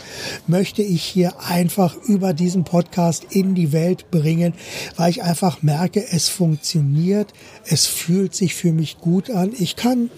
möchte 0.47 0.81
ich 0.81 1.03
hier 1.03 1.39
einfach 1.39 1.95
über 1.95 2.33
diesen 2.33 2.63
Podcast 2.63 3.25
in 3.29 3.55
die 3.55 3.71
Welt 3.71 4.09
bringen, 4.11 4.53
weil 4.97 5.11
ich 5.11 5.23
einfach 5.23 5.61
merke, 5.61 6.03
es 6.11 6.27
funktioniert. 6.27 7.33
Es 7.65 7.85
fühlt 7.85 8.35
sich 8.35 8.55
für 8.55 8.71
mich 8.71 8.97
gut 8.97 9.29
an. 9.29 9.53
Ich 9.57 9.75
kann, 9.75 10.09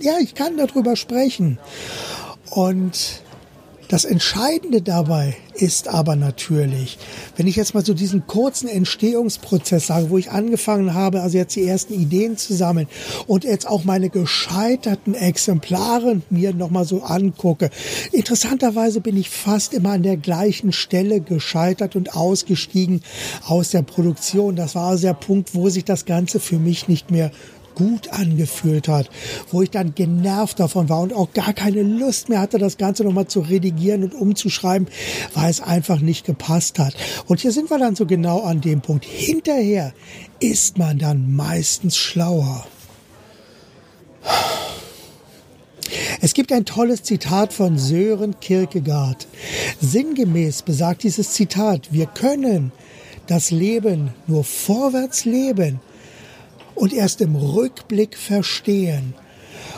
ja, 0.00 0.18
ich 0.20 0.34
kann 0.34 0.56
darüber 0.56 0.96
sprechen. 0.96 1.58
Und 2.50 3.22
das 3.92 4.06
Entscheidende 4.06 4.80
dabei 4.80 5.36
ist 5.52 5.86
aber 5.86 6.16
natürlich, 6.16 6.96
wenn 7.36 7.46
ich 7.46 7.56
jetzt 7.56 7.74
mal 7.74 7.84
so 7.84 7.92
diesen 7.92 8.26
kurzen 8.26 8.66
Entstehungsprozess 8.66 9.86
sage, 9.86 10.08
wo 10.08 10.16
ich 10.16 10.30
angefangen 10.30 10.94
habe, 10.94 11.20
also 11.20 11.36
jetzt 11.36 11.56
die 11.56 11.66
ersten 11.66 11.92
Ideen 11.92 12.38
zu 12.38 12.54
sammeln 12.54 12.88
und 13.26 13.44
jetzt 13.44 13.68
auch 13.68 13.84
meine 13.84 14.08
gescheiterten 14.08 15.12
Exemplare 15.14 16.22
mir 16.30 16.54
nochmal 16.54 16.86
so 16.86 17.02
angucke. 17.02 17.68
Interessanterweise 18.12 19.02
bin 19.02 19.18
ich 19.18 19.28
fast 19.28 19.74
immer 19.74 19.90
an 19.90 20.02
der 20.02 20.16
gleichen 20.16 20.72
Stelle 20.72 21.20
gescheitert 21.20 21.94
und 21.94 22.16
ausgestiegen 22.16 23.02
aus 23.46 23.72
der 23.72 23.82
Produktion. 23.82 24.56
Das 24.56 24.74
war 24.74 24.88
also 24.88 25.08
der 25.08 25.12
Punkt, 25.12 25.54
wo 25.54 25.68
sich 25.68 25.84
das 25.84 26.06
Ganze 26.06 26.40
für 26.40 26.58
mich 26.58 26.88
nicht 26.88 27.10
mehr 27.10 27.30
gut 27.74 28.12
angefühlt 28.12 28.88
hat, 28.88 29.10
wo 29.50 29.62
ich 29.62 29.70
dann 29.70 29.94
genervt 29.94 30.60
davon 30.60 30.88
war 30.88 31.00
und 31.00 31.12
auch 31.12 31.32
gar 31.32 31.52
keine 31.52 31.82
Lust 31.82 32.28
mehr 32.28 32.40
hatte, 32.40 32.58
das 32.58 32.76
Ganze 32.76 33.04
nochmal 33.04 33.26
zu 33.26 33.40
redigieren 33.40 34.04
und 34.04 34.14
umzuschreiben, 34.14 34.88
weil 35.34 35.50
es 35.50 35.60
einfach 35.60 36.00
nicht 36.00 36.24
gepasst 36.24 36.78
hat. 36.78 36.94
Und 37.26 37.40
hier 37.40 37.52
sind 37.52 37.70
wir 37.70 37.78
dann 37.78 37.96
so 37.96 38.06
genau 38.06 38.42
an 38.42 38.60
dem 38.60 38.80
Punkt. 38.80 39.04
Hinterher 39.04 39.92
ist 40.40 40.78
man 40.78 40.98
dann 40.98 41.34
meistens 41.34 41.96
schlauer. 41.96 42.66
Es 46.20 46.34
gibt 46.34 46.52
ein 46.52 46.64
tolles 46.64 47.02
Zitat 47.02 47.52
von 47.52 47.78
Sören 47.78 48.38
Kierkegaard. 48.40 49.26
Sinngemäß 49.80 50.62
besagt 50.62 51.02
dieses 51.02 51.32
Zitat, 51.32 51.92
wir 51.92 52.06
können 52.06 52.72
das 53.26 53.50
Leben 53.50 54.10
nur 54.26 54.44
vorwärts 54.44 55.24
leben, 55.24 55.80
und 56.74 56.92
erst 56.92 57.20
im 57.20 57.36
Rückblick 57.36 58.16
verstehen. 58.16 59.14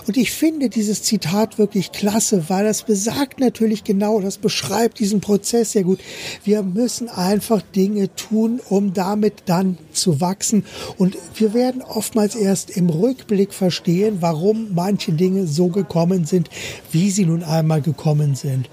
Und 0.06 0.16
ich 0.16 0.32
finde 0.32 0.68
dieses 0.68 1.02
Zitat 1.02 1.58
wirklich 1.58 1.92
klasse, 1.92 2.44
weil 2.48 2.64
das 2.64 2.82
besagt 2.82 3.40
natürlich 3.40 3.84
genau, 3.84 4.20
das 4.20 4.38
beschreibt 4.38 4.98
diesen 4.98 5.20
Prozess 5.20 5.72
sehr 5.72 5.84
gut. 5.84 6.00
Wir 6.44 6.62
müssen 6.62 7.08
einfach 7.08 7.62
Dinge 7.62 8.14
tun, 8.14 8.60
um 8.68 8.92
damit 8.92 9.44
dann 9.46 9.78
zu 9.92 10.20
wachsen. 10.20 10.64
Und 10.98 11.16
wir 11.36 11.54
werden 11.54 11.82
oftmals 11.82 12.34
erst 12.34 12.70
im 12.70 12.90
Rückblick 12.90 13.54
verstehen, 13.54 14.18
warum 14.20 14.74
manche 14.74 15.12
Dinge 15.12 15.46
so 15.46 15.68
gekommen 15.68 16.24
sind, 16.26 16.50
wie 16.92 17.10
sie 17.10 17.24
nun 17.24 17.42
einmal 17.42 17.80
gekommen 17.80 18.34
sind. 18.34 18.68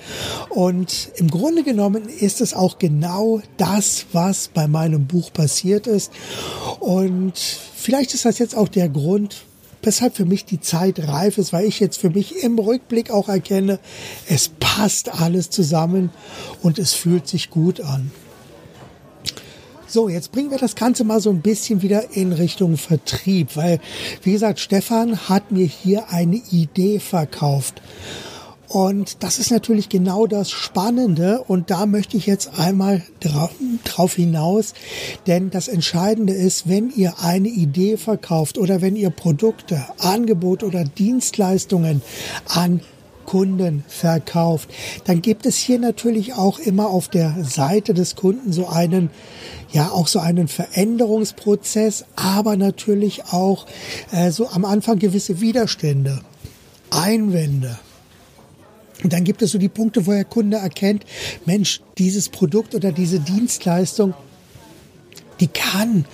Und 0.50 1.12
im 1.16 1.30
Grunde 1.30 1.64
genommen 1.64 2.10
ist 2.10 2.42
es 2.42 2.54
auch 2.54 2.78
genau 2.78 3.42
das, 3.58 4.06
was 4.12 4.50
bei 4.50 4.68
meinem 4.68 5.08
Buch 5.08 5.32
passiert 5.32 5.88
ist. 5.88 6.12
Und 6.80 7.38
vielleicht 7.38 8.14
ist 8.14 8.26
das 8.26 8.40
jetzt 8.40 8.56
auch 8.56 8.68
der 8.68 8.90
Grund, 8.90 9.46
weshalb 9.84 10.16
für 10.16 10.26
mich 10.26 10.46
die 10.46 10.60
Zeit 10.60 11.08
reif 11.08 11.38
ist, 11.38 11.54
weil 11.54 11.66
ich 11.66 11.80
jetzt 11.80 12.00
für 12.00 12.10
mich 12.10 12.44
im 12.44 12.58
Rückblick 12.58 13.12
auch 13.12 13.30
erkenne, 13.30 13.80
es 14.28 14.50
passt 14.60 15.14
alles 15.22 15.50
zusammen 15.50 16.10
und 16.62 16.80
es 16.80 16.94
fühlt 16.94 17.28
sich 17.28 17.50
gut 17.50 17.82
an. 17.82 18.12
So, 19.88 20.08
jetzt 20.08 20.32
bringen 20.32 20.52
wir 20.52 20.58
das 20.58 20.76
Ganze 20.76 21.04
mal 21.04 21.20
so 21.20 21.30
ein 21.30 21.42
bisschen 21.42 21.82
wieder 21.82 22.16
in 22.16 22.32
Richtung 22.32 22.78
Vertrieb, 22.78 23.58
weil, 23.58 23.82
wie 24.24 24.32
gesagt, 24.32 24.62
Stefan 24.62 25.28
hat 25.28 25.52
mir 25.52 25.66
hier 25.66 26.10
eine 26.10 26.38
Idee 26.50 27.00
verkauft. 27.00 27.82
Und 28.72 29.22
das 29.22 29.38
ist 29.38 29.52
natürlich 29.52 29.90
genau 29.90 30.28
das 30.28 30.50
Spannende. 30.50 31.44
Und 31.46 31.70
da 31.72 31.86
möchte 31.86 32.16
ich 32.16 32.26
jetzt 32.26 32.58
einmal 32.58 33.02
drauf, 33.20 33.52
drauf 33.84 34.14
hinaus. 34.14 34.74
Denn 35.28 35.50
das 35.50 35.68
Entscheidende 35.68 36.32
ist, 36.32 36.70
wenn 36.70 36.90
ihr 36.90 37.16
eine 37.20 37.50
Idee 37.50 37.98
verkauft 37.98 38.58
oder 38.58 38.82
wenn 38.82 38.96
ihr 38.96 39.10
Produkte, 39.10 39.84
Angebote 39.98 40.66
oder 40.66 40.86
Dienstleistungen 40.86 42.02
an 42.48 42.80
Kunden 43.26 43.84
verkauft, 43.90 44.70
dann 45.04 45.22
gibt 45.22 45.46
es 45.46 45.58
hier 45.58 45.78
natürlich 45.78 46.36
auch 46.36 46.58
immer 46.58 46.88
auf 46.90 47.10
der 47.10 47.44
Seite 47.44 47.94
des 47.94 48.16
Kunden 48.16 48.54
so 48.54 48.68
einen, 48.68 49.10
ja, 49.74 49.92
auch 49.92 50.08
so 50.08 50.20
einen 50.20 50.48
Veränderungsprozess, 50.48 52.06
aber 52.16 52.56
natürlich 52.56 53.26
auch 53.34 53.66
äh, 54.14 54.32
so 54.32 54.48
am 54.48 54.64
Anfang 54.64 54.98
gewisse 54.98 55.42
Widerstände, 55.42 56.22
Einwände. 56.90 57.78
Und 59.04 59.14
dann 59.14 59.24
gibt 59.24 59.42
es 59.42 59.52
so 59.52 59.58
die 59.58 59.70
Punkte, 59.70 60.06
wo 60.06 60.12
der 60.12 60.26
Kunde 60.26 60.58
erkennt, 60.58 61.06
Mensch, 61.46 61.82
dieses 61.98 62.30
Produkt 62.30 62.76
oder 62.76 62.92
diese 62.92 63.20
Dienstleistung, 63.20 64.14
die 65.40 65.48
kann 65.48 66.06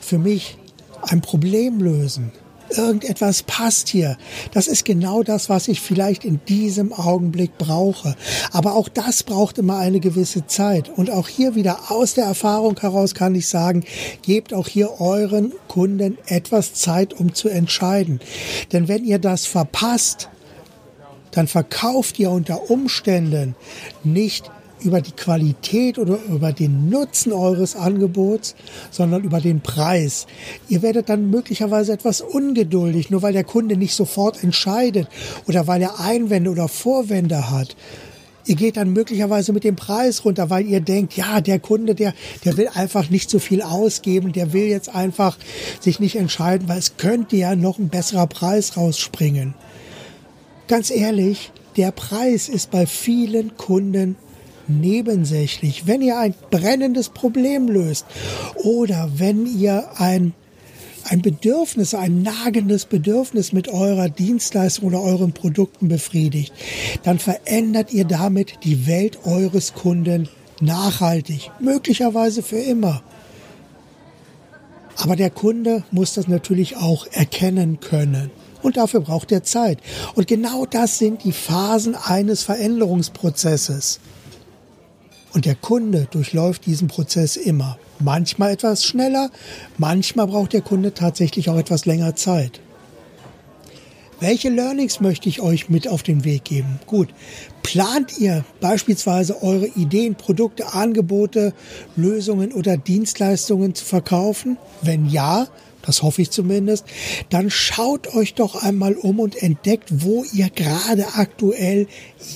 für 0.00 0.18
mich 0.18 0.58
ein 1.02 1.20
Problem 1.20 1.80
lösen. 1.80 2.32
Irgendetwas 2.70 3.42
passt 3.42 3.88
hier. 3.88 4.16
Das 4.52 4.66
ist 4.66 4.84
genau 4.84 5.22
das, 5.22 5.48
was 5.48 5.68
ich 5.68 5.80
vielleicht 5.80 6.24
in 6.24 6.40
diesem 6.48 6.92
Augenblick 6.92 7.56
brauche. 7.58 8.16
Aber 8.52 8.74
auch 8.74 8.88
das 8.88 9.22
braucht 9.22 9.58
immer 9.58 9.78
eine 9.78 10.00
gewisse 10.00 10.46
Zeit. 10.46 10.90
Und 10.96 11.10
auch 11.10 11.28
hier 11.28 11.54
wieder 11.54 11.90
aus 11.92 12.14
der 12.14 12.24
Erfahrung 12.24 12.78
heraus 12.80 13.14
kann 13.14 13.34
ich 13.34 13.48
sagen, 13.48 13.84
gebt 14.22 14.54
auch 14.54 14.66
hier 14.66 15.00
euren 15.00 15.52
Kunden 15.68 16.18
etwas 16.26 16.74
Zeit, 16.74 17.12
um 17.12 17.34
zu 17.34 17.48
entscheiden. 17.48 18.20
Denn 18.72 18.88
wenn 18.88 19.04
ihr 19.04 19.18
das 19.18 19.46
verpasst, 19.46 20.30
dann 21.34 21.48
verkauft 21.48 22.18
ihr 22.18 22.30
unter 22.30 22.70
Umständen 22.70 23.56
nicht 24.04 24.50
über 24.80 25.00
die 25.00 25.12
Qualität 25.12 25.98
oder 25.98 26.18
über 26.28 26.52
den 26.52 26.88
Nutzen 26.90 27.32
eures 27.32 27.74
Angebots, 27.74 28.54
sondern 28.90 29.24
über 29.24 29.40
den 29.40 29.60
Preis. 29.60 30.26
Ihr 30.68 30.82
werdet 30.82 31.08
dann 31.08 31.30
möglicherweise 31.30 31.92
etwas 31.92 32.20
ungeduldig, 32.20 33.10
nur 33.10 33.22
weil 33.22 33.32
der 33.32 33.44
Kunde 33.44 33.76
nicht 33.76 33.94
sofort 33.94 34.42
entscheidet 34.44 35.08
oder 35.48 35.66
weil 35.66 35.82
er 35.82 36.00
Einwände 36.00 36.50
oder 36.50 36.68
Vorwände 36.68 37.50
hat. 37.50 37.74
Ihr 38.46 38.56
geht 38.56 38.76
dann 38.76 38.92
möglicherweise 38.92 39.54
mit 39.54 39.64
dem 39.64 39.74
Preis 39.74 40.24
runter, 40.24 40.50
weil 40.50 40.66
ihr 40.66 40.80
denkt, 40.80 41.16
ja, 41.16 41.40
der 41.40 41.58
Kunde, 41.58 41.94
der, 41.94 42.12
der 42.44 42.58
will 42.58 42.68
einfach 42.74 43.08
nicht 43.08 43.30
so 43.30 43.38
viel 43.38 43.62
ausgeben, 43.62 44.32
der 44.32 44.52
will 44.52 44.64
jetzt 44.64 44.94
einfach 44.94 45.38
sich 45.80 45.98
nicht 45.98 46.16
entscheiden, 46.16 46.68
weil 46.68 46.78
es 46.78 46.98
könnte 46.98 47.36
ja 47.36 47.56
noch 47.56 47.78
ein 47.78 47.88
besserer 47.88 48.26
Preis 48.26 48.76
rausspringen. 48.76 49.54
Ganz 50.66 50.90
ehrlich, 50.90 51.52
der 51.76 51.90
Preis 51.90 52.48
ist 52.48 52.70
bei 52.70 52.86
vielen 52.86 53.56
Kunden 53.56 54.16
nebensächlich. 54.66 55.86
Wenn 55.86 56.00
ihr 56.00 56.18
ein 56.18 56.34
brennendes 56.50 57.10
Problem 57.10 57.68
löst 57.68 58.06
oder 58.56 59.10
wenn 59.16 59.46
ihr 59.46 60.00
ein 60.00 60.32
ein 61.06 61.20
Bedürfnis, 61.20 61.94
ein 61.94 62.22
nagendes 62.22 62.86
Bedürfnis 62.86 63.52
mit 63.52 63.68
eurer 63.68 64.08
Dienstleistung 64.08 64.86
oder 64.86 65.02
euren 65.02 65.32
Produkten 65.32 65.88
befriedigt, 65.88 66.52
dann 67.02 67.18
verändert 67.18 67.92
ihr 67.92 68.06
damit 68.06 68.54
die 68.64 68.86
Welt 68.86 69.18
eures 69.26 69.74
Kunden 69.74 70.30
nachhaltig, 70.62 71.50
möglicherweise 71.60 72.42
für 72.42 72.58
immer. 72.58 73.02
Aber 74.96 75.16
der 75.16 75.30
Kunde 75.30 75.82
muss 75.90 76.14
das 76.14 76.28
natürlich 76.28 76.76
auch 76.76 77.06
erkennen 77.12 77.80
können. 77.80 78.30
Und 78.64 78.78
dafür 78.78 79.00
braucht 79.00 79.30
er 79.30 79.42
Zeit. 79.42 79.78
Und 80.14 80.26
genau 80.26 80.64
das 80.64 80.96
sind 80.96 81.22
die 81.22 81.32
Phasen 81.32 81.94
eines 81.94 82.44
Veränderungsprozesses. 82.44 84.00
Und 85.34 85.44
der 85.44 85.54
Kunde 85.54 86.08
durchläuft 86.10 86.64
diesen 86.64 86.88
Prozess 86.88 87.36
immer. 87.36 87.78
Manchmal 87.98 88.52
etwas 88.52 88.86
schneller, 88.86 89.30
manchmal 89.76 90.28
braucht 90.28 90.54
der 90.54 90.62
Kunde 90.62 90.94
tatsächlich 90.94 91.50
auch 91.50 91.58
etwas 91.58 91.84
länger 91.84 92.16
Zeit. 92.16 92.60
Welche 94.18 94.48
Learnings 94.48 95.00
möchte 95.00 95.28
ich 95.28 95.42
euch 95.42 95.68
mit 95.68 95.86
auf 95.86 96.02
den 96.02 96.24
Weg 96.24 96.44
geben? 96.44 96.80
Gut, 96.86 97.08
plant 97.62 98.18
ihr 98.18 98.46
beispielsweise 98.62 99.42
eure 99.42 99.66
Ideen, 99.66 100.14
Produkte, 100.14 100.72
Angebote, 100.72 101.52
Lösungen 101.96 102.52
oder 102.52 102.78
Dienstleistungen 102.78 103.74
zu 103.74 103.84
verkaufen? 103.84 104.56
Wenn 104.80 105.10
ja, 105.10 105.48
das 105.86 106.02
hoffe 106.02 106.22
ich 106.22 106.30
zumindest, 106.30 106.84
dann 107.30 107.50
schaut 107.50 108.14
euch 108.14 108.34
doch 108.34 108.62
einmal 108.62 108.94
um 108.94 109.20
und 109.20 109.40
entdeckt, 109.42 109.88
wo 109.90 110.24
ihr 110.32 110.50
gerade 110.50 111.06
aktuell 111.14 111.86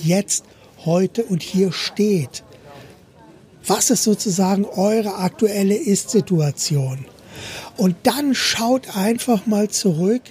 jetzt, 0.03 0.45
heute 0.85 1.23
und 1.23 1.43
hier 1.43 1.73
steht. 1.73 2.43
Was 3.65 3.89
ist 3.89 4.03
sozusagen 4.03 4.65
eure 4.65 5.15
aktuelle 5.15 5.75
Ist-Situation? 5.75 7.05
Und 7.77 7.95
dann 8.03 8.33
schaut 8.33 8.95
einfach 8.95 9.45
mal 9.45 9.69
zurück 9.69 10.21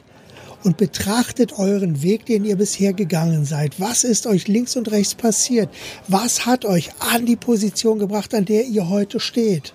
und 0.65 0.77
betrachtet 0.77 1.59
euren 1.59 2.03
Weg, 2.03 2.27
den 2.27 2.45
ihr 2.45 2.57
bisher 2.57 2.93
gegangen 2.93 3.45
seid. 3.45 3.79
Was 3.79 4.05
ist 4.05 4.27
euch 4.27 4.49
links 4.49 4.77
und 4.77 4.91
rechts 4.91 5.15
passiert? 5.15 5.69
Was 6.09 6.47
hat 6.47 6.65
euch 6.65 6.91
an 6.99 7.27
die 7.27 7.37
Position 7.37 7.99
gebracht, 7.99 8.35
an 8.35 8.45
der 8.45 8.65
ihr 8.65 8.89
heute 8.89 9.21
steht? 9.21 9.73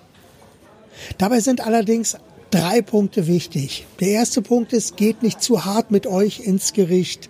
Dabei 1.18 1.40
sind 1.40 1.60
allerdings 1.66 2.16
drei 2.54 2.82
Punkte 2.82 3.26
wichtig. 3.26 3.84
Der 3.98 4.08
erste 4.08 4.40
Punkt 4.40 4.72
ist, 4.72 4.96
geht 4.96 5.22
nicht 5.22 5.42
zu 5.42 5.64
hart 5.64 5.90
mit 5.90 6.06
euch 6.06 6.40
ins 6.40 6.72
Gericht. 6.72 7.28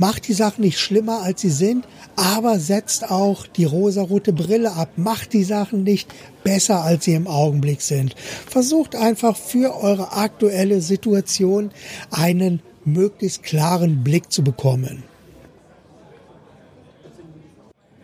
Macht 0.00 0.28
die 0.28 0.32
Sachen 0.32 0.62
nicht 0.62 0.78
schlimmer, 0.78 1.22
als 1.22 1.40
sie 1.40 1.50
sind, 1.50 1.88
aber 2.14 2.60
setzt 2.60 3.10
auch 3.10 3.48
die 3.48 3.64
rosarote 3.64 4.32
Brille 4.32 4.74
ab. 4.74 4.90
Macht 4.94 5.32
die 5.32 5.42
Sachen 5.42 5.82
nicht 5.82 6.08
besser, 6.44 6.84
als 6.84 7.04
sie 7.04 7.14
im 7.14 7.26
Augenblick 7.26 7.80
sind. 7.80 8.14
Versucht 8.46 8.94
einfach 8.94 9.36
für 9.36 9.74
eure 9.74 10.12
aktuelle 10.12 10.80
Situation 10.80 11.72
einen 12.12 12.62
möglichst 12.84 13.42
klaren 13.42 14.04
Blick 14.04 14.30
zu 14.30 14.44
bekommen. 14.44 15.02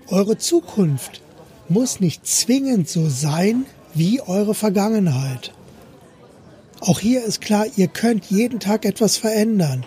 Eure 0.09 0.37
Zukunft 0.37 1.23
muss 1.69 2.01
nicht 2.01 2.27
zwingend 2.27 2.89
so 2.89 3.09
sein, 3.09 3.67
wie 3.95 4.21
eure 4.21 4.55
Vergangenheit. 4.55 5.53
Auch 6.81 7.01
hier 7.01 7.25
ist 7.25 7.41
klar, 7.41 7.67
ihr 7.77 7.89
könnt 7.89 8.27
jeden 8.27 8.61
Tag 8.61 8.85
etwas 8.85 9.17
verändern. 9.17 9.87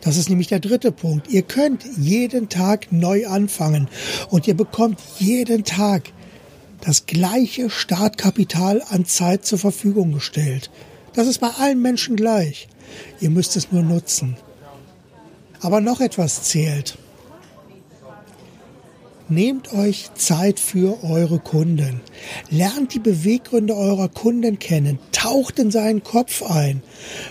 Das 0.00 0.16
ist 0.16 0.28
nämlich 0.28 0.48
der 0.48 0.60
dritte 0.60 0.92
Punkt. 0.92 1.28
Ihr 1.28 1.42
könnt 1.42 1.84
jeden 1.98 2.48
Tag 2.48 2.92
neu 2.92 3.26
anfangen 3.26 3.88
und 4.30 4.46
ihr 4.46 4.54
bekommt 4.54 5.00
jeden 5.18 5.64
Tag 5.64 6.12
das 6.80 7.06
gleiche 7.06 7.70
Startkapital 7.70 8.82
an 8.88 9.04
Zeit 9.04 9.44
zur 9.44 9.58
Verfügung 9.58 10.12
gestellt. 10.12 10.70
Das 11.14 11.26
ist 11.26 11.40
bei 11.40 11.48
allen 11.48 11.82
Menschen 11.82 12.14
gleich. 12.16 12.68
Ihr 13.20 13.30
müsst 13.30 13.56
es 13.56 13.72
nur 13.72 13.82
nutzen. 13.82 14.36
Aber 15.60 15.80
noch 15.80 16.00
etwas 16.00 16.42
zählt. 16.44 16.98
Nehmt 19.28 19.72
euch 19.72 20.10
Zeit 20.14 20.60
für 20.60 21.02
eure 21.02 21.40
Kunden. 21.40 22.00
Lernt 22.48 22.94
die 22.94 23.00
Beweggründe 23.00 23.74
eurer 23.74 24.08
Kunden 24.08 24.60
kennen. 24.60 25.00
Taucht 25.10 25.58
in 25.58 25.72
seinen 25.72 26.04
Kopf 26.04 26.44
ein. 26.44 26.80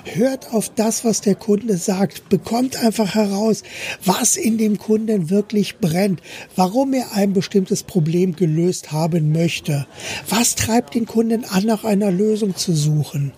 Hört 0.03 0.53
auf 0.53 0.69
das, 0.75 1.05
was 1.05 1.21
der 1.21 1.35
Kunde 1.35 1.77
sagt. 1.77 2.27
Bekommt 2.27 2.75
einfach 2.75 3.15
heraus, 3.15 3.63
was 4.03 4.35
in 4.35 4.57
dem 4.57 4.77
Kunden 4.77 5.29
wirklich 5.29 5.77
brennt. 5.77 6.21
Warum 6.57 6.93
er 6.93 7.13
ein 7.13 7.31
bestimmtes 7.31 7.83
Problem 7.83 8.35
gelöst 8.35 8.91
haben 8.91 9.31
möchte. 9.31 9.87
Was 10.27 10.55
treibt 10.55 10.95
den 10.95 11.05
Kunden 11.05 11.45
an, 11.45 11.63
nach 11.63 11.85
einer 11.85 12.11
Lösung 12.11 12.57
zu 12.57 12.75
suchen. 12.75 13.31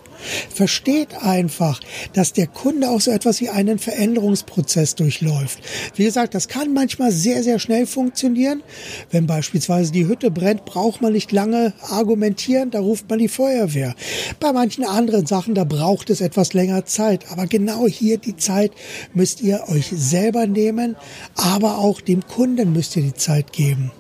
Versteht 0.54 1.24
einfach, 1.24 1.80
dass 2.14 2.34
der 2.34 2.48
Kunde 2.48 2.90
auch 2.90 3.02
so 3.02 3.12
etwas 3.12 3.42
wie 3.42 3.50
einen 3.50 3.80
Veränderungsprozess 3.80 4.96
durchläuft. 4.96 5.60
Wie 5.96 6.06
gesagt, 6.06 6.34
das 6.34 6.48
kann 6.48 6.74
manchmal 6.74 7.12
sehr, 7.12 7.44
sehr 7.44 7.60
schnell 7.60 7.86
funktionieren. 7.86 8.64
Wenn 9.12 9.28
beispielsweise 9.28 9.92
die 9.92 10.08
Hütte 10.08 10.32
brennt, 10.32 10.66
braucht 10.66 11.02
man 11.02 11.14
nicht 11.14 11.32
lange 11.32 11.74
argumentieren, 11.82 12.72
da 12.72 12.80
ruft 12.80 13.10
man 13.10 13.20
die 13.20 13.28
Feuerwehr. 13.28 13.96
Bei 14.40 14.54
manchen 14.54 14.86
anderen 14.86 15.26
Sachen, 15.26 15.56
da 15.56 15.64
braucht 15.64 16.10
es 16.10 16.22
etwas 16.22 16.54
länger 16.54 16.86
Zeit. 16.86 17.32
Aber 17.32 17.48
genau 17.48 17.88
hier 17.88 18.18
die 18.18 18.38
Zeit 18.38 18.72
müsst 19.14 19.42
ihr 19.42 19.64
euch 19.70 19.92
selber 19.96 20.48
nehmen, 20.48 20.96
aber 21.36 21.78
auch 21.78 22.02
dem 22.02 22.26
Kunden 22.28 22.74
müsst 22.74 22.96
ihr 22.96 23.04
die 23.04 23.14
Zeit 23.14 23.54
geben. 23.54 23.92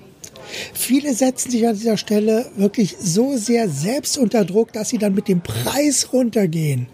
Viele 0.73 1.13
setzen 1.13 1.51
sich 1.51 1.67
an 1.67 1.75
dieser 1.75 1.97
Stelle 1.97 2.49
wirklich 2.55 2.95
so 2.99 3.37
sehr 3.37 3.69
selbst 3.69 4.17
unter 4.17 4.45
Druck, 4.45 4.73
dass 4.73 4.89
sie 4.89 4.97
dann 4.97 5.15
mit 5.15 5.27
dem 5.27 5.41
Preis 5.41 6.13
runtergehen. 6.13 6.87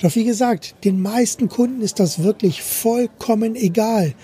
Doch 0.00 0.14
wie 0.14 0.24
gesagt, 0.24 0.76
den 0.84 1.00
meisten 1.00 1.48
Kunden 1.48 1.82
ist 1.82 1.98
das 1.98 2.22
wirklich 2.22 2.62
vollkommen 2.62 3.56
egal. 3.56 4.14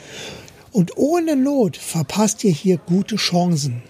Und 0.72 0.96
ohne 0.96 1.36
Not 1.36 1.76
verpasst 1.76 2.44
ihr 2.44 2.52
hier 2.52 2.78
gute 2.78 3.16
Chancen. 3.16 3.82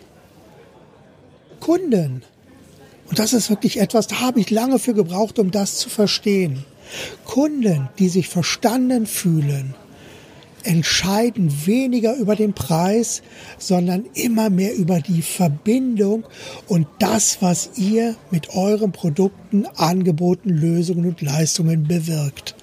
Kunden. 1.60 2.22
Und 3.08 3.18
das 3.18 3.32
ist 3.32 3.50
wirklich 3.50 3.78
etwas, 3.78 4.06
da 4.06 4.20
habe 4.20 4.40
ich 4.40 4.50
lange 4.50 4.78
für 4.78 4.94
gebraucht, 4.94 5.38
um 5.38 5.50
das 5.50 5.76
zu 5.76 5.88
verstehen. 5.88 6.64
Kunden, 7.24 7.88
die 7.98 8.08
sich 8.08 8.28
verstanden 8.28 9.06
fühlen, 9.06 9.74
entscheiden 10.64 11.66
weniger 11.66 12.16
über 12.16 12.36
den 12.36 12.52
Preis, 12.52 13.22
sondern 13.58 14.04
immer 14.14 14.50
mehr 14.50 14.74
über 14.74 15.00
die 15.00 15.22
Verbindung 15.22 16.24
und 16.68 16.86
das, 16.98 17.40
was 17.40 17.70
ihr 17.76 18.16
mit 18.30 18.54
euren 18.54 18.92
Produkten, 18.92 19.66
Angeboten, 19.76 20.50
Lösungen 20.50 21.06
und 21.06 21.22
Leistungen 21.22 21.86
bewirkt. 21.86 22.54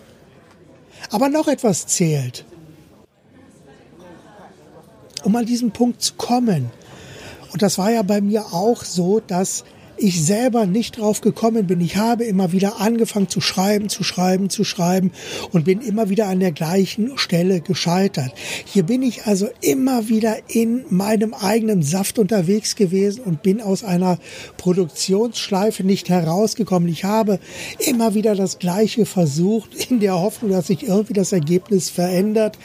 Aber 1.09 1.29
noch 1.29 1.47
etwas 1.47 1.87
zählt. 1.87 2.45
Um 5.23 5.35
an 5.35 5.45
diesen 5.45 5.71
Punkt 5.71 6.01
zu 6.01 6.13
kommen. 6.15 6.71
Und 7.51 7.61
das 7.61 7.77
war 7.77 7.91
ja 7.91 8.01
bei 8.01 8.21
mir 8.21 8.53
auch 8.53 8.83
so, 8.83 9.19
dass 9.19 9.63
ich 10.01 10.23
selber 10.23 10.65
nicht 10.65 10.97
drauf 10.97 11.21
gekommen 11.21 11.67
bin. 11.67 11.79
Ich 11.79 11.95
habe 11.95 12.23
immer 12.23 12.51
wieder 12.51 12.81
angefangen 12.81 13.29
zu 13.29 13.39
schreiben, 13.39 13.87
zu 13.87 14.03
schreiben, 14.03 14.49
zu 14.49 14.63
schreiben 14.63 15.11
und 15.51 15.65
bin 15.65 15.81
immer 15.81 16.09
wieder 16.09 16.27
an 16.27 16.39
der 16.39 16.51
gleichen 16.51 17.17
Stelle 17.17 17.61
gescheitert. 17.61 18.33
Hier 18.65 18.83
bin 18.83 19.03
ich 19.03 19.25
also 19.25 19.47
immer 19.61 20.09
wieder 20.09 20.37
in 20.47 20.85
meinem 20.89 21.33
eigenen 21.33 21.83
Saft 21.83 22.19
unterwegs 22.19 22.75
gewesen 22.75 23.21
und 23.23 23.43
bin 23.43 23.61
aus 23.61 23.83
einer 23.83 24.17
Produktionsschleife 24.57 25.83
nicht 25.83 26.09
herausgekommen. 26.09 26.89
Ich 26.89 27.03
habe 27.03 27.39
immer 27.79 28.15
wieder 28.15 28.35
das 28.35 28.59
Gleiche 28.59 29.05
versucht 29.05 29.89
in 29.89 29.99
der 29.99 30.19
Hoffnung, 30.19 30.51
dass 30.51 30.67
sich 30.67 30.83
irgendwie 30.83 31.13
das 31.13 31.31
Ergebnis 31.31 31.89
verändert. 31.89 32.57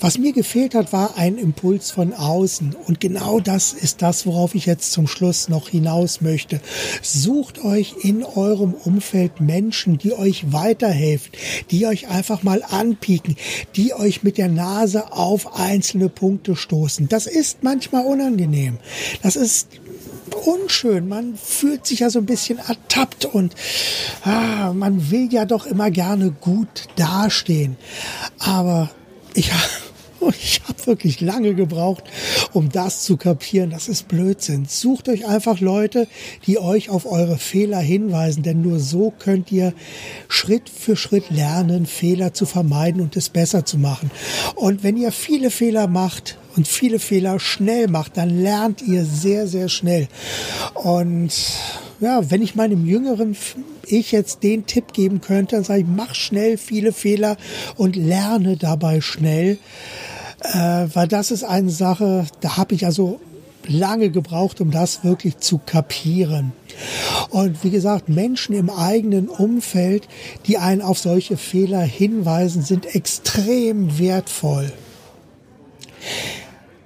Was 0.00 0.18
mir 0.18 0.32
gefehlt 0.32 0.74
hat, 0.74 0.92
war 0.92 1.16
ein 1.16 1.36
Impuls 1.36 1.90
von 1.90 2.14
außen. 2.14 2.76
Und 2.86 3.00
genau 3.00 3.40
das 3.40 3.72
ist 3.72 4.02
das, 4.02 4.24
worauf 4.24 4.54
ich 4.54 4.66
jetzt 4.66 4.92
zum 4.92 5.06
Schluss 5.06 5.48
noch 5.48 5.68
hinaus 5.68 6.20
möchte. 6.20 6.59
Sucht 7.02 7.64
euch 7.64 7.94
in 8.02 8.24
eurem 8.24 8.74
Umfeld 8.74 9.40
Menschen, 9.40 9.98
die 9.98 10.12
euch 10.12 10.52
weiterhelfen, 10.52 11.32
die 11.70 11.86
euch 11.86 12.08
einfach 12.08 12.42
mal 12.42 12.62
anpieken, 12.62 13.36
die 13.76 13.94
euch 13.94 14.22
mit 14.22 14.38
der 14.38 14.48
Nase 14.48 15.12
auf 15.12 15.58
einzelne 15.58 16.08
Punkte 16.08 16.56
stoßen. 16.56 17.08
Das 17.08 17.26
ist 17.26 17.62
manchmal 17.62 18.04
unangenehm. 18.04 18.78
Das 19.22 19.36
ist 19.36 19.68
unschön. 20.44 21.08
Man 21.08 21.36
fühlt 21.36 21.86
sich 21.86 22.00
ja 22.00 22.10
so 22.10 22.18
ein 22.18 22.26
bisschen 22.26 22.58
ertappt 22.58 23.24
und 23.24 23.54
ah, 24.24 24.72
man 24.72 25.10
will 25.10 25.32
ja 25.32 25.44
doch 25.44 25.66
immer 25.66 25.90
gerne 25.90 26.30
gut 26.30 26.88
dastehen. 26.96 27.76
Aber 28.38 28.90
ich 29.34 29.50
ich 30.28 30.60
habe 30.68 30.86
wirklich 30.86 31.20
lange 31.20 31.54
gebraucht, 31.54 32.04
um 32.52 32.68
das 32.70 33.02
zu 33.02 33.16
kapieren. 33.16 33.70
Das 33.70 33.88
ist 33.88 34.08
Blödsinn. 34.08 34.66
Sucht 34.68 35.08
euch 35.08 35.26
einfach 35.26 35.60
Leute, 35.60 36.06
die 36.46 36.58
euch 36.58 36.90
auf 36.90 37.10
eure 37.10 37.38
Fehler 37.38 37.80
hinweisen, 37.80 38.42
denn 38.42 38.60
nur 38.60 38.80
so 38.80 39.12
könnt 39.18 39.50
ihr 39.50 39.72
Schritt 40.28 40.68
für 40.68 40.96
Schritt 40.96 41.30
lernen, 41.30 41.86
Fehler 41.86 42.34
zu 42.34 42.46
vermeiden 42.46 43.00
und 43.00 43.16
es 43.16 43.28
besser 43.28 43.64
zu 43.64 43.78
machen. 43.78 44.10
Und 44.54 44.82
wenn 44.82 44.96
ihr 44.96 45.12
viele 45.12 45.50
Fehler 45.50 45.86
macht, 45.86 46.36
und 46.56 46.66
viele 46.66 46.98
Fehler 46.98 47.38
schnell 47.38 47.88
macht, 47.88 48.16
dann 48.16 48.42
lernt 48.42 48.82
ihr 48.82 49.04
sehr, 49.04 49.46
sehr 49.46 49.68
schnell. 49.68 50.08
Und 50.74 51.32
ja, 52.00 52.30
wenn 52.30 52.42
ich 52.42 52.54
meinem 52.54 52.86
jüngeren 52.86 53.36
Ich 53.86 54.12
jetzt 54.12 54.42
den 54.42 54.66
Tipp 54.66 54.92
geben 54.92 55.20
könnte, 55.20 55.56
dann 55.56 55.64
sage 55.64 55.80
ich, 55.80 55.86
mach 55.86 56.14
schnell 56.14 56.56
viele 56.58 56.92
Fehler 56.92 57.36
und 57.76 57.96
lerne 57.96 58.56
dabei 58.56 59.00
schnell. 59.00 59.58
Äh, 60.42 60.86
weil 60.94 61.08
das 61.08 61.30
ist 61.30 61.44
eine 61.44 61.70
Sache, 61.70 62.26
da 62.40 62.56
habe 62.56 62.74
ich 62.74 62.86
also 62.86 63.20
lange 63.66 64.10
gebraucht, 64.10 64.60
um 64.60 64.70
das 64.70 65.04
wirklich 65.04 65.38
zu 65.38 65.60
kapieren. 65.64 66.52
Und 67.28 67.62
wie 67.62 67.70
gesagt, 67.70 68.08
Menschen 68.08 68.54
im 68.54 68.70
eigenen 68.70 69.28
Umfeld, 69.28 70.08
die 70.46 70.58
einen 70.58 70.82
auf 70.82 70.98
solche 70.98 71.36
Fehler 71.36 71.82
hinweisen, 71.82 72.62
sind 72.62 72.94
extrem 72.94 73.98
wertvoll. 73.98 74.72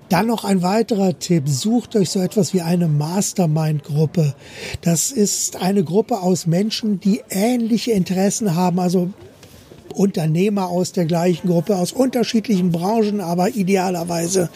Dann 0.08 0.26
noch 0.26 0.44
ein 0.44 0.62
weiterer 0.62 1.18
Tipp. 1.18 1.48
Sucht 1.48 1.96
euch 1.96 2.10
so 2.10 2.20
etwas 2.20 2.52
wie 2.52 2.60
eine 2.60 2.88
Mastermind-Gruppe. 2.88 4.34
Das 4.82 5.10
ist 5.10 5.56
eine 5.56 5.82
Gruppe 5.82 6.20
aus 6.20 6.46
Menschen, 6.46 7.00
die 7.00 7.22
ähnliche 7.30 7.92
Interessen 7.92 8.54
haben, 8.54 8.78
also 8.78 9.10
Unternehmer 9.94 10.68
aus 10.68 10.92
der 10.92 11.04
gleichen 11.04 11.48
Gruppe, 11.48 11.76
aus 11.76 11.92
unterschiedlichen 11.92 12.70
Branchen, 12.70 13.20
aber 13.20 13.50
idealerweise. 13.50 14.50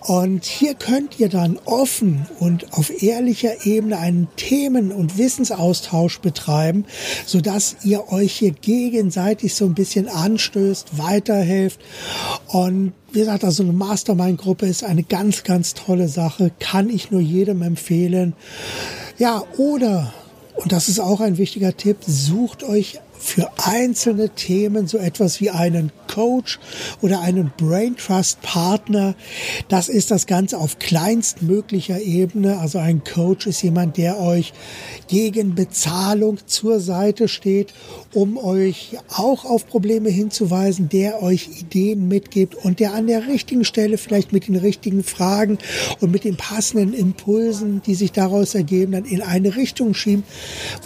Und 0.00 0.46
hier 0.46 0.74
könnt 0.74 1.20
ihr 1.20 1.28
dann 1.28 1.58
offen 1.66 2.26
und 2.38 2.72
auf 2.72 3.02
ehrlicher 3.02 3.66
Ebene 3.66 3.98
einen 3.98 4.28
Themen- 4.36 4.92
und 4.92 5.18
Wissensaustausch 5.18 6.20
betreiben, 6.20 6.86
so 7.26 7.40
dass 7.42 7.76
ihr 7.84 8.10
euch 8.10 8.32
hier 8.32 8.52
gegenseitig 8.52 9.54
so 9.54 9.66
ein 9.66 9.74
bisschen 9.74 10.08
anstößt, 10.08 10.98
weiterhelft. 10.98 11.80
Und 12.46 12.92
wie 13.12 13.20
gesagt, 13.20 13.44
also 13.44 13.62
eine 13.62 13.72
Mastermind-Gruppe 13.72 14.66
ist 14.66 14.84
eine 14.84 15.02
ganz, 15.02 15.44
ganz 15.44 15.74
tolle 15.74 16.08
Sache, 16.08 16.50
kann 16.58 16.88
ich 16.88 17.10
nur 17.10 17.20
jedem 17.20 17.60
empfehlen. 17.60 18.32
Ja, 19.18 19.44
oder, 19.58 20.14
und 20.56 20.72
das 20.72 20.88
ist 20.88 20.98
auch 20.98 21.20
ein 21.20 21.36
wichtiger 21.36 21.76
Tipp, 21.76 21.98
sucht 22.06 22.62
euch 22.62 23.00
für 23.20 23.50
einzelne 23.64 24.30
Themen 24.30 24.86
so 24.86 24.98
etwas 24.98 25.40
wie 25.40 25.50
einen 25.50 25.92
Coach 26.08 26.58
oder 27.02 27.20
einen 27.20 27.52
Brain 27.56 27.96
Trust 27.96 28.40
Partner. 28.40 29.14
Das 29.68 29.88
ist 29.88 30.10
das 30.10 30.26
Ganze 30.26 30.58
auf 30.58 30.78
kleinstmöglicher 30.78 32.00
Ebene. 32.00 32.58
Also 32.58 32.78
ein 32.78 33.04
Coach 33.04 33.46
ist 33.46 33.62
jemand, 33.62 33.96
der 33.98 34.18
euch 34.18 34.52
gegen 35.06 35.54
Bezahlung 35.54 36.38
zur 36.46 36.80
Seite 36.80 37.28
steht, 37.28 37.74
um 38.14 38.38
euch 38.38 38.96
auch 39.14 39.44
auf 39.44 39.66
Probleme 39.66 40.08
hinzuweisen, 40.08 40.88
der 40.88 41.22
euch 41.22 41.48
Ideen 41.60 42.08
mitgibt 42.08 42.54
und 42.54 42.80
der 42.80 42.94
an 42.94 43.06
der 43.06 43.28
richtigen 43.28 43.64
Stelle 43.64 43.98
vielleicht 43.98 44.32
mit 44.32 44.48
den 44.48 44.56
richtigen 44.56 45.04
Fragen 45.04 45.58
und 46.00 46.10
mit 46.10 46.24
den 46.24 46.36
passenden 46.36 46.94
Impulsen, 46.94 47.82
die 47.86 47.94
sich 47.94 48.12
daraus 48.12 48.54
ergeben, 48.54 48.92
dann 48.92 49.04
in 49.04 49.22
eine 49.22 49.56
Richtung 49.56 49.94
schiebt, 49.94 50.24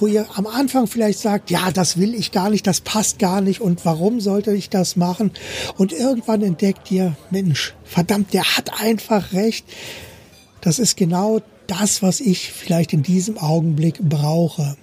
wo 0.01 0.07
ihr 0.07 0.27
am 0.35 0.47
Anfang 0.47 0.87
vielleicht 0.87 1.21
sagt, 1.21 1.51
ja, 1.51 1.71
das 1.71 1.97
will 1.99 2.15
ich 2.15 2.24
gar 2.33 2.51
nicht, 2.51 2.67
das 2.67 2.81
passt 2.81 3.19
gar 3.19 3.41
nicht 3.41 3.61
und 3.61 3.85
warum 3.85 4.21
sollte 4.21 4.53
ich 4.53 4.71
das 4.71 4.97
machen? 4.97 5.31
Und 5.77 5.93
irgendwann 5.93 6.43
entdeckt 6.43 6.91
ihr, 6.91 7.17
Mensch, 7.31 7.75
verdammt, 7.85 8.33
der 8.33 8.45
hat 8.57 8.81
einfach 8.81 9.33
recht. 9.33 9.67
Das 10.61 10.79
ist 10.79 10.97
genau 10.97 11.41
das, 11.67 12.03
was 12.03 12.21
ich 12.21 12.53
vielleicht 12.53 12.93
in 12.93 13.03
diesem 13.03 13.39
Augenblick 13.39 13.99
brauche. 14.01 14.77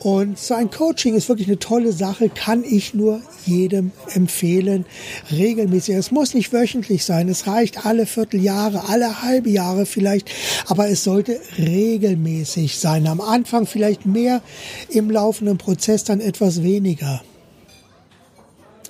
Und 0.00 0.38
so 0.38 0.54
ein 0.54 0.70
Coaching 0.70 1.14
ist 1.14 1.28
wirklich 1.28 1.48
eine 1.48 1.58
tolle 1.58 1.92
Sache, 1.92 2.30
kann 2.30 2.64
ich 2.64 2.94
nur 2.94 3.20
jedem 3.44 3.92
empfehlen, 4.14 4.86
regelmäßig. 5.30 5.94
Es 5.94 6.10
muss 6.10 6.32
nicht 6.32 6.54
wöchentlich 6.54 7.04
sein, 7.04 7.28
es 7.28 7.46
reicht 7.46 7.84
alle 7.84 8.06
Vierteljahre, 8.06 8.88
alle 8.88 9.22
halbe 9.22 9.50
Jahre 9.50 9.84
vielleicht, 9.84 10.30
aber 10.66 10.88
es 10.88 11.04
sollte 11.04 11.38
regelmäßig 11.58 12.78
sein. 12.78 13.06
Am 13.06 13.20
Anfang 13.20 13.66
vielleicht 13.66 14.06
mehr, 14.06 14.40
im 14.88 15.10
laufenden 15.10 15.58
Prozess 15.58 16.02
dann 16.04 16.20
etwas 16.20 16.62
weniger. 16.62 17.22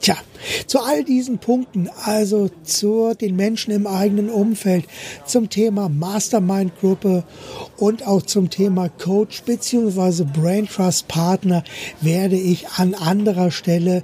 Tja, 0.00 0.16
zu 0.66 0.80
all 0.80 1.04
diesen 1.04 1.38
Punkten, 1.38 1.90
also 2.04 2.50
zu 2.64 3.12
den 3.14 3.36
Menschen 3.36 3.70
im 3.70 3.86
eigenen 3.86 4.30
Umfeld, 4.30 4.86
zum 5.26 5.50
Thema 5.50 5.90
Mastermind-Gruppe 5.90 7.24
und 7.76 8.06
auch 8.06 8.22
zum 8.22 8.48
Thema 8.48 8.88
Coach 8.88 9.42
bzw. 9.42 10.24
Brain 10.24 10.66
Trust 10.66 11.06
Partner 11.06 11.64
werde 12.00 12.36
ich 12.36 12.68
an 12.70 12.94
anderer 12.94 13.50
Stelle 13.50 14.02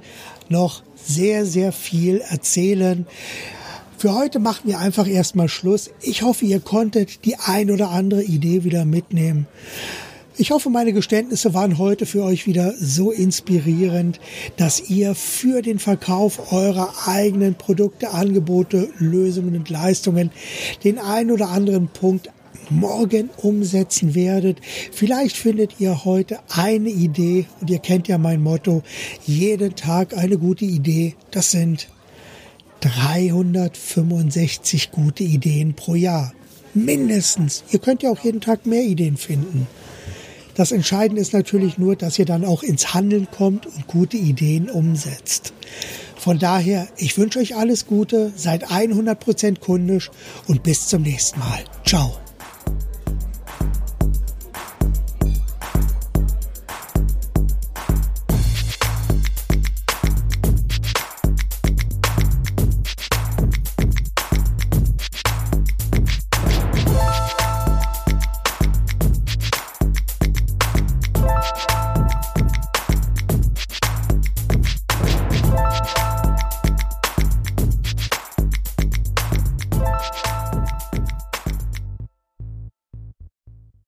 noch 0.49 0.83
sehr, 0.95 1.47
sehr 1.47 1.71
viel 1.71 2.19
erzählen. 2.29 3.07
Für 3.97 4.13
heute 4.13 4.37
machen 4.37 4.67
wir 4.67 4.77
einfach 4.77 5.07
erstmal 5.07 5.49
Schluss. 5.49 5.89
Ich 6.01 6.21
hoffe, 6.21 6.45
ihr 6.45 6.59
konntet 6.59 7.25
die 7.25 7.37
ein 7.37 7.71
oder 7.71 7.89
andere 7.89 8.21
Idee 8.21 8.63
wieder 8.63 8.85
mitnehmen. 8.85 9.47
Ich 10.39 10.51
hoffe, 10.51 10.69
meine 10.69 10.93
Geständnisse 10.93 11.55
waren 11.55 11.79
heute 11.79 12.05
für 12.05 12.23
euch 12.23 12.45
wieder 12.45 12.75
so 12.79 13.09
inspirierend, 13.09 14.19
dass 14.55 14.87
ihr 14.87 15.15
für 15.15 15.63
den 15.63 15.79
Verkauf 15.79 16.53
eurer 16.53 16.93
eigenen 17.07 17.55
Produkte, 17.55 18.11
Angebote, 18.11 18.89
Lösungen 18.99 19.55
und 19.55 19.71
Leistungen 19.71 20.29
den 20.83 20.99
ein 20.99 21.31
oder 21.31 21.49
anderen 21.49 21.87
Punkt 21.87 22.29
morgen 22.69 23.31
umsetzen 23.37 24.13
werdet. 24.13 24.59
Vielleicht 24.91 25.37
findet 25.37 25.79
ihr 25.79 26.05
heute 26.05 26.37
eine 26.49 26.89
Idee 26.89 27.47
und 27.59 27.71
ihr 27.71 27.79
kennt 27.79 28.07
ja 28.07 28.19
mein 28.19 28.43
Motto, 28.43 28.83
jeden 29.25 29.75
Tag 29.75 30.15
eine 30.15 30.37
gute 30.37 30.65
Idee. 30.65 31.15
Das 31.31 31.49
sind 31.49 31.87
365 32.81 34.91
gute 34.91 35.23
Ideen 35.23 35.73
pro 35.73 35.95
Jahr. 35.95 36.31
Mindestens. 36.75 37.63
Ihr 37.71 37.79
könnt 37.79 38.03
ja 38.03 38.11
auch 38.11 38.23
jeden 38.23 38.41
Tag 38.41 38.67
mehr 38.67 38.83
Ideen 38.83 39.17
finden. 39.17 39.65
Das 40.57 40.71
Entscheidende 40.71 41.21
ist 41.21 41.33
natürlich 41.33 41.77
nur, 41.77 41.95
dass 41.95 42.17
ihr 42.17 42.25
dann 42.25 42.43
auch 42.43 42.63
ins 42.63 42.95
Handeln 42.95 43.27
kommt 43.29 43.67
und 43.67 43.85
gute 43.85 44.17
Ideen 44.17 44.71
umsetzt. 44.71 45.53
Von 46.17 46.39
daher, 46.39 46.87
ich 46.97 47.15
wünsche 47.15 47.37
euch 47.37 47.55
alles 47.55 47.85
Gute, 47.85 48.33
seid 48.35 48.65
100% 48.65 49.59
kundisch 49.59 50.09
und 50.47 50.63
bis 50.63 50.87
zum 50.87 51.03
nächsten 51.03 51.39
Mal. 51.39 51.63
Ciao. 51.85 52.17